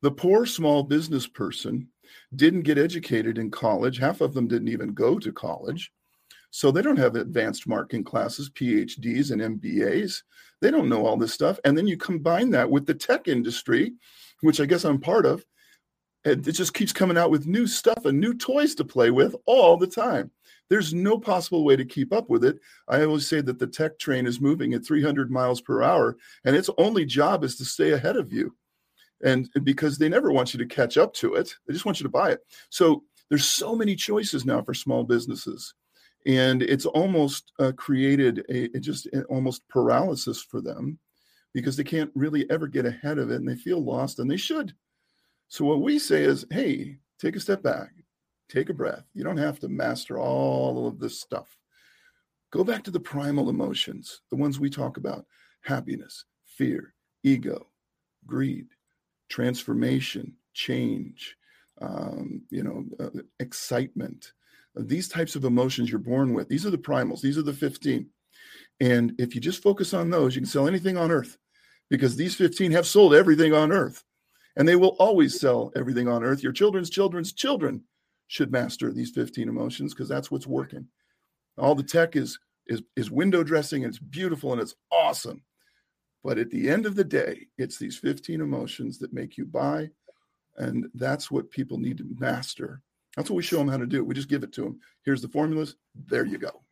The 0.00 0.12
poor 0.12 0.46
small 0.46 0.84
business 0.84 1.26
person 1.26 1.88
didn't 2.34 2.62
get 2.62 2.78
educated 2.78 3.36
in 3.36 3.50
college. 3.50 3.98
Half 3.98 4.20
of 4.20 4.32
them 4.32 4.46
didn't 4.46 4.68
even 4.68 4.94
go 4.94 5.18
to 5.18 5.32
college. 5.32 5.92
So 6.50 6.70
they 6.70 6.82
don't 6.82 6.98
have 6.98 7.14
advanced 7.14 7.68
marketing 7.68 8.04
classes, 8.04 8.50
PhDs, 8.50 9.30
and 9.30 9.60
MBAs. 9.60 10.22
They 10.60 10.70
don't 10.70 10.88
know 10.88 11.06
all 11.06 11.16
this 11.16 11.32
stuff. 11.32 11.60
And 11.64 11.76
then 11.76 11.86
you 11.86 11.96
combine 11.96 12.50
that 12.50 12.70
with 12.70 12.86
the 12.86 12.94
tech 12.94 13.28
industry, 13.28 13.94
which 14.40 14.60
I 14.60 14.66
guess 14.66 14.84
I'm 14.84 15.00
part 15.00 15.26
of. 15.26 15.44
And 16.24 16.46
it 16.46 16.52
just 16.52 16.74
keeps 16.74 16.92
coming 16.92 17.16
out 17.16 17.30
with 17.30 17.46
new 17.46 17.66
stuff 17.66 18.04
and 18.04 18.20
new 18.20 18.34
toys 18.34 18.74
to 18.74 18.84
play 18.84 19.10
with 19.10 19.34
all 19.46 19.76
the 19.76 19.86
time. 19.86 20.30
There's 20.68 20.92
no 20.92 21.18
possible 21.18 21.64
way 21.64 21.76
to 21.76 21.84
keep 21.84 22.12
up 22.12 22.28
with 22.28 22.44
it. 22.44 22.58
I 22.88 23.04
always 23.04 23.26
say 23.26 23.40
that 23.40 23.58
the 23.58 23.66
tech 23.66 23.98
train 23.98 24.26
is 24.26 24.40
moving 24.40 24.74
at 24.74 24.84
300 24.84 25.30
miles 25.30 25.60
per 25.60 25.82
hour, 25.82 26.16
and 26.44 26.54
its 26.54 26.70
only 26.78 27.04
job 27.06 27.42
is 27.42 27.56
to 27.56 27.64
stay 27.64 27.92
ahead 27.92 28.16
of 28.16 28.32
you. 28.32 28.54
And 29.24 29.48
because 29.64 29.98
they 29.98 30.08
never 30.08 30.30
want 30.30 30.52
you 30.52 30.58
to 30.58 30.66
catch 30.66 30.96
up 30.96 31.12
to 31.14 31.34
it, 31.34 31.54
they 31.66 31.72
just 31.72 31.84
want 31.84 32.00
you 32.00 32.04
to 32.04 32.10
buy 32.10 32.30
it. 32.30 32.40
So 32.68 33.02
there's 33.28 33.44
so 33.44 33.74
many 33.74 33.96
choices 33.96 34.44
now 34.44 34.62
for 34.62 34.74
small 34.74 35.04
businesses 35.04 35.74
and 36.26 36.62
it's 36.62 36.86
almost 36.86 37.52
uh, 37.58 37.72
created 37.76 38.44
a 38.48 38.68
just 38.80 39.08
almost 39.28 39.66
paralysis 39.68 40.42
for 40.42 40.60
them 40.60 40.98
because 41.54 41.76
they 41.76 41.84
can't 41.84 42.10
really 42.14 42.48
ever 42.50 42.66
get 42.66 42.86
ahead 42.86 43.18
of 43.18 43.30
it 43.30 43.36
and 43.36 43.48
they 43.48 43.56
feel 43.56 43.82
lost 43.82 44.18
and 44.18 44.30
they 44.30 44.36
should. 44.36 44.74
So 45.48 45.64
what 45.64 45.82
we 45.82 45.98
say 45.98 46.22
is 46.22 46.46
hey 46.50 46.98
take 47.18 47.36
a 47.36 47.40
step 47.40 47.62
back 47.62 47.90
take 48.50 48.68
a 48.68 48.74
breath. 48.74 49.04
You 49.14 49.22
don't 49.22 49.36
have 49.36 49.60
to 49.60 49.68
master 49.68 50.18
all 50.18 50.88
of 50.88 50.98
this 50.98 51.20
stuff. 51.20 51.56
Go 52.50 52.64
back 52.64 52.82
to 52.84 52.90
the 52.90 52.98
primal 53.00 53.48
emotions 53.48 54.22
the 54.30 54.36
ones 54.36 54.58
we 54.58 54.68
talk 54.68 54.96
about 54.96 55.24
happiness 55.62 56.24
fear 56.46 56.94
ego 57.22 57.66
greed 58.26 58.66
transformation 59.28 60.34
change 60.54 61.36
um, 61.80 62.42
you 62.50 62.62
know 62.62 62.84
uh, 62.98 63.20
excitement 63.38 64.32
these 64.74 65.08
types 65.08 65.36
of 65.36 65.44
emotions 65.44 65.90
you're 65.90 65.98
born 65.98 66.34
with. 66.34 66.48
These 66.48 66.66
are 66.66 66.70
the 66.70 66.78
primals, 66.78 67.20
these 67.20 67.38
are 67.38 67.42
the 67.42 67.52
15. 67.52 68.08
And 68.80 69.12
if 69.18 69.34
you 69.34 69.40
just 69.40 69.62
focus 69.62 69.92
on 69.92 70.10
those, 70.10 70.34
you 70.34 70.40
can 70.40 70.48
sell 70.48 70.66
anything 70.66 70.96
on 70.96 71.10
earth 71.10 71.36
because 71.90 72.16
these 72.16 72.34
15 72.34 72.72
have 72.72 72.86
sold 72.86 73.14
everything 73.14 73.52
on 73.52 73.72
earth 73.72 74.04
and 74.56 74.66
they 74.66 74.76
will 74.76 74.96
always 74.98 75.38
sell 75.38 75.70
everything 75.76 76.08
on 76.08 76.24
earth. 76.24 76.42
Your 76.42 76.52
children's 76.52 76.90
children's 76.90 77.32
children 77.32 77.82
should 78.28 78.52
master 78.52 78.92
these 78.92 79.10
15 79.10 79.48
emotions 79.48 79.92
because 79.92 80.08
that's 80.08 80.30
what's 80.30 80.46
working. 80.46 80.86
All 81.58 81.74
the 81.74 81.82
tech 81.82 82.16
is 82.16 82.38
is 82.66 82.82
is 82.96 83.10
window 83.10 83.42
dressing 83.42 83.84
and 83.84 83.92
it's 83.92 83.98
beautiful 83.98 84.52
and 84.52 84.62
it's 84.62 84.76
awesome. 84.90 85.42
But 86.22 86.38
at 86.38 86.50
the 86.50 86.68
end 86.68 86.86
of 86.86 86.94
the 86.94 87.04
day, 87.04 87.48
it's 87.58 87.78
these 87.78 87.96
15 87.96 88.40
emotions 88.40 88.98
that 88.98 89.12
make 89.12 89.36
you 89.36 89.44
buy 89.44 89.90
and 90.56 90.86
that's 90.94 91.30
what 91.30 91.50
people 91.50 91.78
need 91.78 91.98
to 91.98 92.06
master 92.18 92.82
that's 93.16 93.30
what 93.30 93.36
we 93.36 93.42
show 93.42 93.58
them 93.58 93.68
how 93.68 93.76
to 93.76 93.86
do. 93.86 94.04
We 94.04 94.14
just 94.14 94.28
give 94.28 94.42
it 94.42 94.52
to 94.54 94.62
them. 94.62 94.80
Here's 95.04 95.22
the 95.22 95.28
formulas. 95.28 95.76
There 96.06 96.26
you 96.26 96.38
go. 96.38 96.62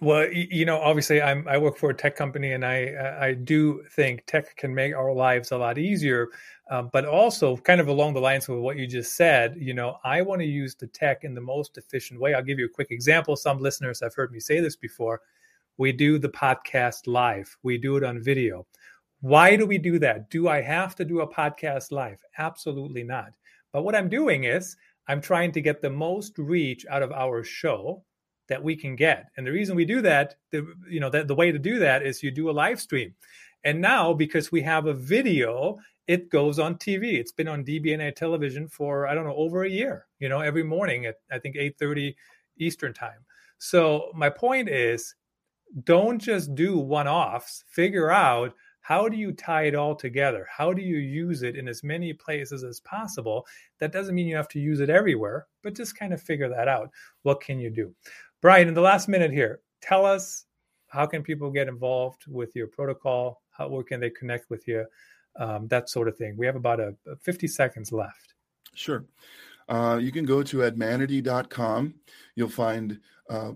Well, 0.00 0.30
you 0.30 0.64
know, 0.64 0.78
obviously, 0.78 1.20
I'm 1.20 1.48
I 1.48 1.58
work 1.58 1.76
for 1.76 1.90
a 1.90 1.94
tech 1.94 2.14
company, 2.14 2.52
and 2.52 2.64
I 2.64 3.16
I 3.20 3.34
do 3.34 3.82
think 3.90 4.24
tech 4.26 4.54
can 4.56 4.74
make 4.74 4.94
our 4.94 5.12
lives 5.12 5.50
a 5.50 5.58
lot 5.58 5.78
easier. 5.78 6.28
Um, 6.70 6.90
but 6.92 7.04
also, 7.04 7.56
kind 7.56 7.80
of 7.80 7.88
along 7.88 8.14
the 8.14 8.20
lines 8.20 8.48
of 8.48 8.58
what 8.58 8.76
you 8.76 8.86
just 8.86 9.16
said, 9.16 9.56
you 9.58 9.74
know, 9.74 9.98
I 10.04 10.22
want 10.22 10.40
to 10.40 10.46
use 10.46 10.74
the 10.74 10.86
tech 10.86 11.24
in 11.24 11.34
the 11.34 11.40
most 11.40 11.78
efficient 11.78 12.20
way. 12.20 12.34
I'll 12.34 12.42
give 12.42 12.58
you 12.58 12.66
a 12.66 12.68
quick 12.76 12.90
example. 12.90 13.34
Some 13.34 13.60
listeners 13.60 14.00
have 14.00 14.14
heard 14.14 14.32
me 14.32 14.40
say 14.40 14.60
this 14.60 14.76
before. 14.76 15.20
We 15.78 15.92
do 15.92 16.18
the 16.18 16.28
podcast 16.28 17.06
live. 17.06 17.56
We 17.62 17.78
do 17.78 17.96
it 17.96 18.04
on 18.04 18.22
video. 18.22 18.66
Why 19.20 19.56
do 19.56 19.66
we 19.66 19.78
do 19.78 19.98
that? 19.98 20.30
Do 20.30 20.48
I 20.48 20.60
have 20.60 20.94
to 20.96 21.04
do 21.04 21.20
a 21.20 21.32
podcast 21.32 21.92
live? 21.92 22.22
Absolutely 22.38 23.04
not. 23.04 23.32
But 23.72 23.82
what 23.82 23.94
I'm 23.94 24.08
doing 24.08 24.44
is 24.44 24.76
I'm 25.08 25.20
trying 25.20 25.52
to 25.52 25.60
get 25.60 25.82
the 25.82 25.90
most 25.90 26.38
reach 26.38 26.86
out 26.88 27.02
of 27.02 27.12
our 27.12 27.42
show 27.42 28.04
that 28.48 28.62
we 28.62 28.76
can 28.76 28.96
get. 28.96 29.30
And 29.36 29.46
the 29.46 29.52
reason 29.52 29.76
we 29.76 29.84
do 29.84 30.00
that, 30.02 30.36
the 30.50 30.66
you 30.88 31.00
know, 31.00 31.10
that 31.10 31.28
the 31.28 31.34
way 31.34 31.52
to 31.52 31.58
do 31.58 31.78
that 31.78 32.02
is 32.02 32.22
you 32.22 32.30
do 32.30 32.50
a 32.50 32.52
live 32.52 32.80
stream. 32.80 33.14
And 33.64 33.80
now 33.80 34.12
because 34.12 34.52
we 34.52 34.60
have 34.62 34.86
a 34.86 34.94
video, 34.94 35.78
it 36.08 36.30
goes 36.30 36.58
on 36.58 36.74
TV. 36.76 37.14
It's 37.14 37.32
been 37.32 37.48
on 37.48 37.64
DBNA 37.64 38.14
television 38.16 38.68
for 38.68 39.06
I 39.06 39.14
don't 39.14 39.24
know 39.24 39.36
over 39.36 39.64
a 39.64 39.70
year. 39.70 40.06
You 40.18 40.28
know, 40.28 40.40
every 40.40 40.64
morning 40.64 41.06
at 41.06 41.16
I 41.30 41.38
think 41.38 41.56
8:30 41.56 42.14
Eastern 42.58 42.92
time. 42.92 43.24
So 43.58 44.10
my 44.14 44.28
point 44.28 44.68
is 44.68 45.14
don't 45.84 46.18
just 46.18 46.54
do 46.54 46.78
one-offs. 46.78 47.64
Figure 47.68 48.10
out 48.10 48.54
how 48.82 49.08
do 49.08 49.16
you 49.16 49.32
tie 49.32 49.64
it 49.64 49.76
all 49.76 49.94
together? 49.94 50.46
How 50.50 50.72
do 50.72 50.82
you 50.82 50.98
use 50.98 51.42
it 51.42 51.56
in 51.56 51.68
as 51.68 51.84
many 51.84 52.12
places 52.12 52.64
as 52.64 52.80
possible? 52.80 53.46
That 53.78 53.92
doesn't 53.92 54.14
mean 54.14 54.26
you 54.26 54.36
have 54.36 54.48
to 54.48 54.60
use 54.60 54.80
it 54.80 54.90
everywhere, 54.90 55.46
but 55.62 55.74
just 55.74 55.96
kind 55.96 56.12
of 56.12 56.20
figure 56.20 56.48
that 56.48 56.66
out. 56.66 56.90
What 57.22 57.40
can 57.40 57.60
you 57.60 57.70
do? 57.70 57.94
Brian, 58.40 58.66
in 58.66 58.74
the 58.74 58.80
last 58.80 59.08
minute 59.08 59.30
here, 59.30 59.60
tell 59.80 60.04
us 60.04 60.46
how 60.88 61.06
can 61.06 61.22
people 61.22 61.48
get 61.50 61.68
involved 61.68 62.24
with 62.26 62.54
your 62.56 62.66
protocol? 62.66 63.40
How 63.52 63.68
where 63.68 63.84
can 63.84 64.00
they 64.00 64.10
connect 64.10 64.50
with 64.50 64.66
you? 64.66 64.84
Um, 65.36 65.68
that 65.68 65.88
sort 65.88 66.08
of 66.08 66.16
thing. 66.16 66.36
We 66.36 66.44
have 66.46 66.56
about 66.56 66.80
a, 66.80 66.94
a 67.06 67.16
50 67.16 67.46
seconds 67.46 67.92
left. 67.92 68.34
Sure. 68.74 69.04
Uh, 69.68 69.98
you 70.02 70.10
can 70.10 70.24
go 70.24 70.42
to 70.42 70.58
admanity.com. 70.58 71.94
You'll 72.34 72.48
find 72.48 72.98
uh, 73.30 73.52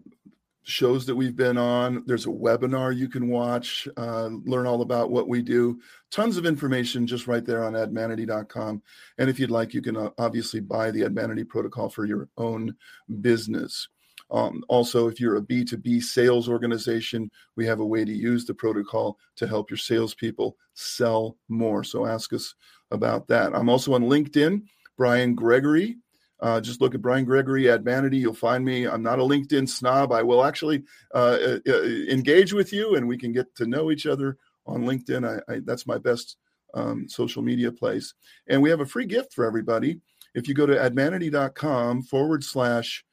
shows 0.66 1.06
that 1.06 1.14
we've 1.14 1.36
been 1.36 1.56
on. 1.56 2.02
There's 2.06 2.26
a 2.26 2.30
webinar 2.30 2.94
you 2.94 3.08
can 3.08 3.28
watch, 3.28 3.86
uh, 3.96 4.30
learn 4.44 4.66
all 4.66 4.82
about 4.82 5.12
what 5.12 5.28
we 5.28 5.40
do. 5.40 5.80
Tons 6.10 6.36
of 6.36 6.44
information 6.44 7.06
just 7.06 7.28
right 7.28 7.46
there 7.46 7.64
on 7.64 7.74
admanity.com. 7.74 8.82
And 9.18 9.30
if 9.30 9.38
you'd 9.38 9.50
like, 9.50 9.72
you 9.72 9.80
can 9.80 9.96
uh, 9.96 10.10
obviously 10.18 10.58
buy 10.58 10.90
the 10.90 11.02
Admanity 11.02 11.48
protocol 11.48 11.88
for 11.88 12.04
your 12.04 12.28
own 12.36 12.74
business. 13.20 13.88
Um, 14.32 14.64
also, 14.68 15.06
if 15.06 15.20
you're 15.20 15.36
a 15.36 15.42
B2B 15.42 16.02
sales 16.02 16.48
organization, 16.48 17.30
we 17.54 17.64
have 17.66 17.78
a 17.78 17.86
way 17.86 18.04
to 18.04 18.12
use 18.12 18.44
the 18.44 18.54
protocol 18.54 19.18
to 19.36 19.46
help 19.46 19.70
your 19.70 19.78
salespeople 19.78 20.56
sell 20.74 21.36
more. 21.48 21.84
So 21.84 22.06
ask 22.06 22.32
us 22.32 22.56
about 22.90 23.28
that. 23.28 23.54
I'm 23.54 23.68
also 23.68 23.94
on 23.94 24.02
LinkedIn, 24.02 24.62
Brian 24.96 25.36
Gregory. 25.36 25.98
Uh, 26.40 26.60
just 26.60 26.80
look 26.80 26.94
at 26.94 27.02
Brian 27.02 27.24
Gregory 27.24 27.64
Admanity. 27.64 28.18
You'll 28.18 28.34
find 28.34 28.64
me. 28.64 28.86
I'm 28.86 29.02
not 29.02 29.18
a 29.18 29.22
LinkedIn 29.22 29.68
snob. 29.68 30.12
I 30.12 30.22
will 30.22 30.44
actually 30.44 30.84
uh, 31.14 31.38
uh, 31.40 31.58
uh, 31.66 31.82
engage 32.10 32.52
with 32.52 32.72
you, 32.72 32.96
and 32.96 33.08
we 33.08 33.16
can 33.16 33.32
get 33.32 33.54
to 33.56 33.66
know 33.66 33.90
each 33.90 34.06
other 34.06 34.36
on 34.66 34.84
LinkedIn. 34.84 35.26
I, 35.26 35.52
I, 35.52 35.60
that's 35.64 35.86
my 35.86 35.98
best 35.98 36.36
um, 36.74 37.08
social 37.08 37.42
media 37.42 37.72
place. 37.72 38.12
And 38.48 38.60
we 38.60 38.70
have 38.70 38.80
a 38.80 38.86
free 38.86 39.06
gift 39.06 39.32
for 39.32 39.46
everybody. 39.46 40.00
If 40.34 40.48
you 40.48 40.54
go 40.54 40.66
to 40.66 40.74
admanity.com 40.74 42.02
forward 42.02 42.44
slash 42.44 43.04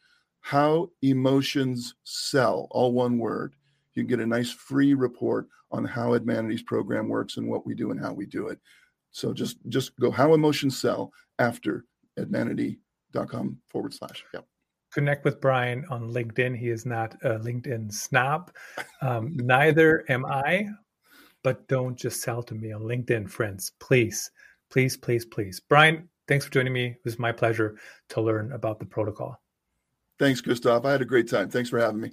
how 0.42 0.90
Emotions 1.02 1.96
Sell, 2.04 2.68
all 2.72 2.92
one 2.92 3.18
word. 3.18 3.56
You 3.94 4.04
get 4.04 4.20
a 4.20 4.26
nice 4.26 4.52
free 4.52 4.94
report 4.94 5.48
on 5.72 5.86
how 5.86 6.10
Admanity's 6.10 6.64
program 6.64 7.08
works 7.08 7.38
and 7.38 7.48
what 7.48 7.66
we 7.66 7.76
do 7.76 7.92
and 7.92 8.00
how 8.00 8.12
we 8.12 8.26
do 8.26 8.48
it. 8.50 8.60
So 9.12 9.34
just 9.34 9.58
just 9.70 9.98
go 10.00 10.12
how 10.12 10.34
emotions 10.34 10.78
sell 10.78 11.14
after 11.40 11.86
admanity.com 13.14 13.58
forward 13.70 13.94
slash. 13.94 14.24
Yep. 14.34 14.46
Connect 14.94 15.26
with 15.26 15.42
Brian 15.42 15.86
on 15.90 16.12
LinkedIn. 16.12 16.58
He 16.58 16.70
is 16.70 16.86
not 16.86 17.16
a 17.24 17.40
LinkedIn 17.40 17.92
snob. 17.92 18.52
Um, 19.02 19.34
neither 19.36 20.06
am 20.10 20.26
I, 20.26 20.68
but 21.44 21.68
don't 21.68 21.98
just 21.98 22.22
sell 22.22 22.44
to 22.44 22.56
me 22.56 22.72
on 22.72 22.82
LinkedIn, 22.82 23.30
friends. 23.30 23.72
Please, 23.80 24.30
please, 24.70 24.96
please, 24.96 25.26
please. 25.26 25.60
Brian, 25.68 26.08
thanks 26.28 26.46
for 26.46 26.52
joining 26.52 26.74
me. 26.74 26.88
It 26.88 27.02
was 27.06 27.18
my 27.18 27.32
pleasure 27.32 27.78
to 28.10 28.22
learn 28.22 28.52
about 28.52 28.80
the 28.80 28.86
protocol. 28.86 29.40
Thanks, 30.20 30.42
Christoph. 30.42 30.86
I 30.86 30.92
had 30.92 31.02
a 31.02 31.06
great 31.06 31.28
time. 31.28 31.50
Thanks 31.50 31.70
for 31.70 31.80
having 31.80 32.00
me. 32.00 32.12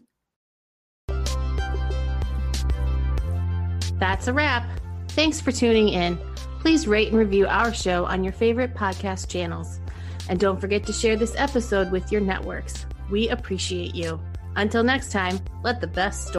That's 3.98 4.28
a 4.28 4.32
wrap. 4.32 4.66
Thanks 5.08 5.38
for 5.38 5.52
tuning 5.52 5.90
in. 5.90 6.18
Please 6.60 6.86
rate 6.86 7.08
and 7.08 7.18
review 7.18 7.46
our 7.46 7.74
show 7.74 8.06
on 8.06 8.24
your 8.24 8.32
favorite 8.32 8.74
podcast 8.74 9.28
channels. 9.28 9.80
And 10.28 10.38
don't 10.38 10.60
forget 10.60 10.84
to 10.86 10.92
share 10.92 11.16
this 11.16 11.34
episode 11.36 11.90
with 11.90 12.12
your 12.12 12.20
networks. 12.20 12.86
We 13.10 13.28
appreciate 13.28 13.94
you. 13.94 14.20
Until 14.56 14.82
next 14.82 15.12
time, 15.12 15.40
let 15.62 15.80
the 15.80 15.86
best 15.86 16.22
story. 16.22 16.28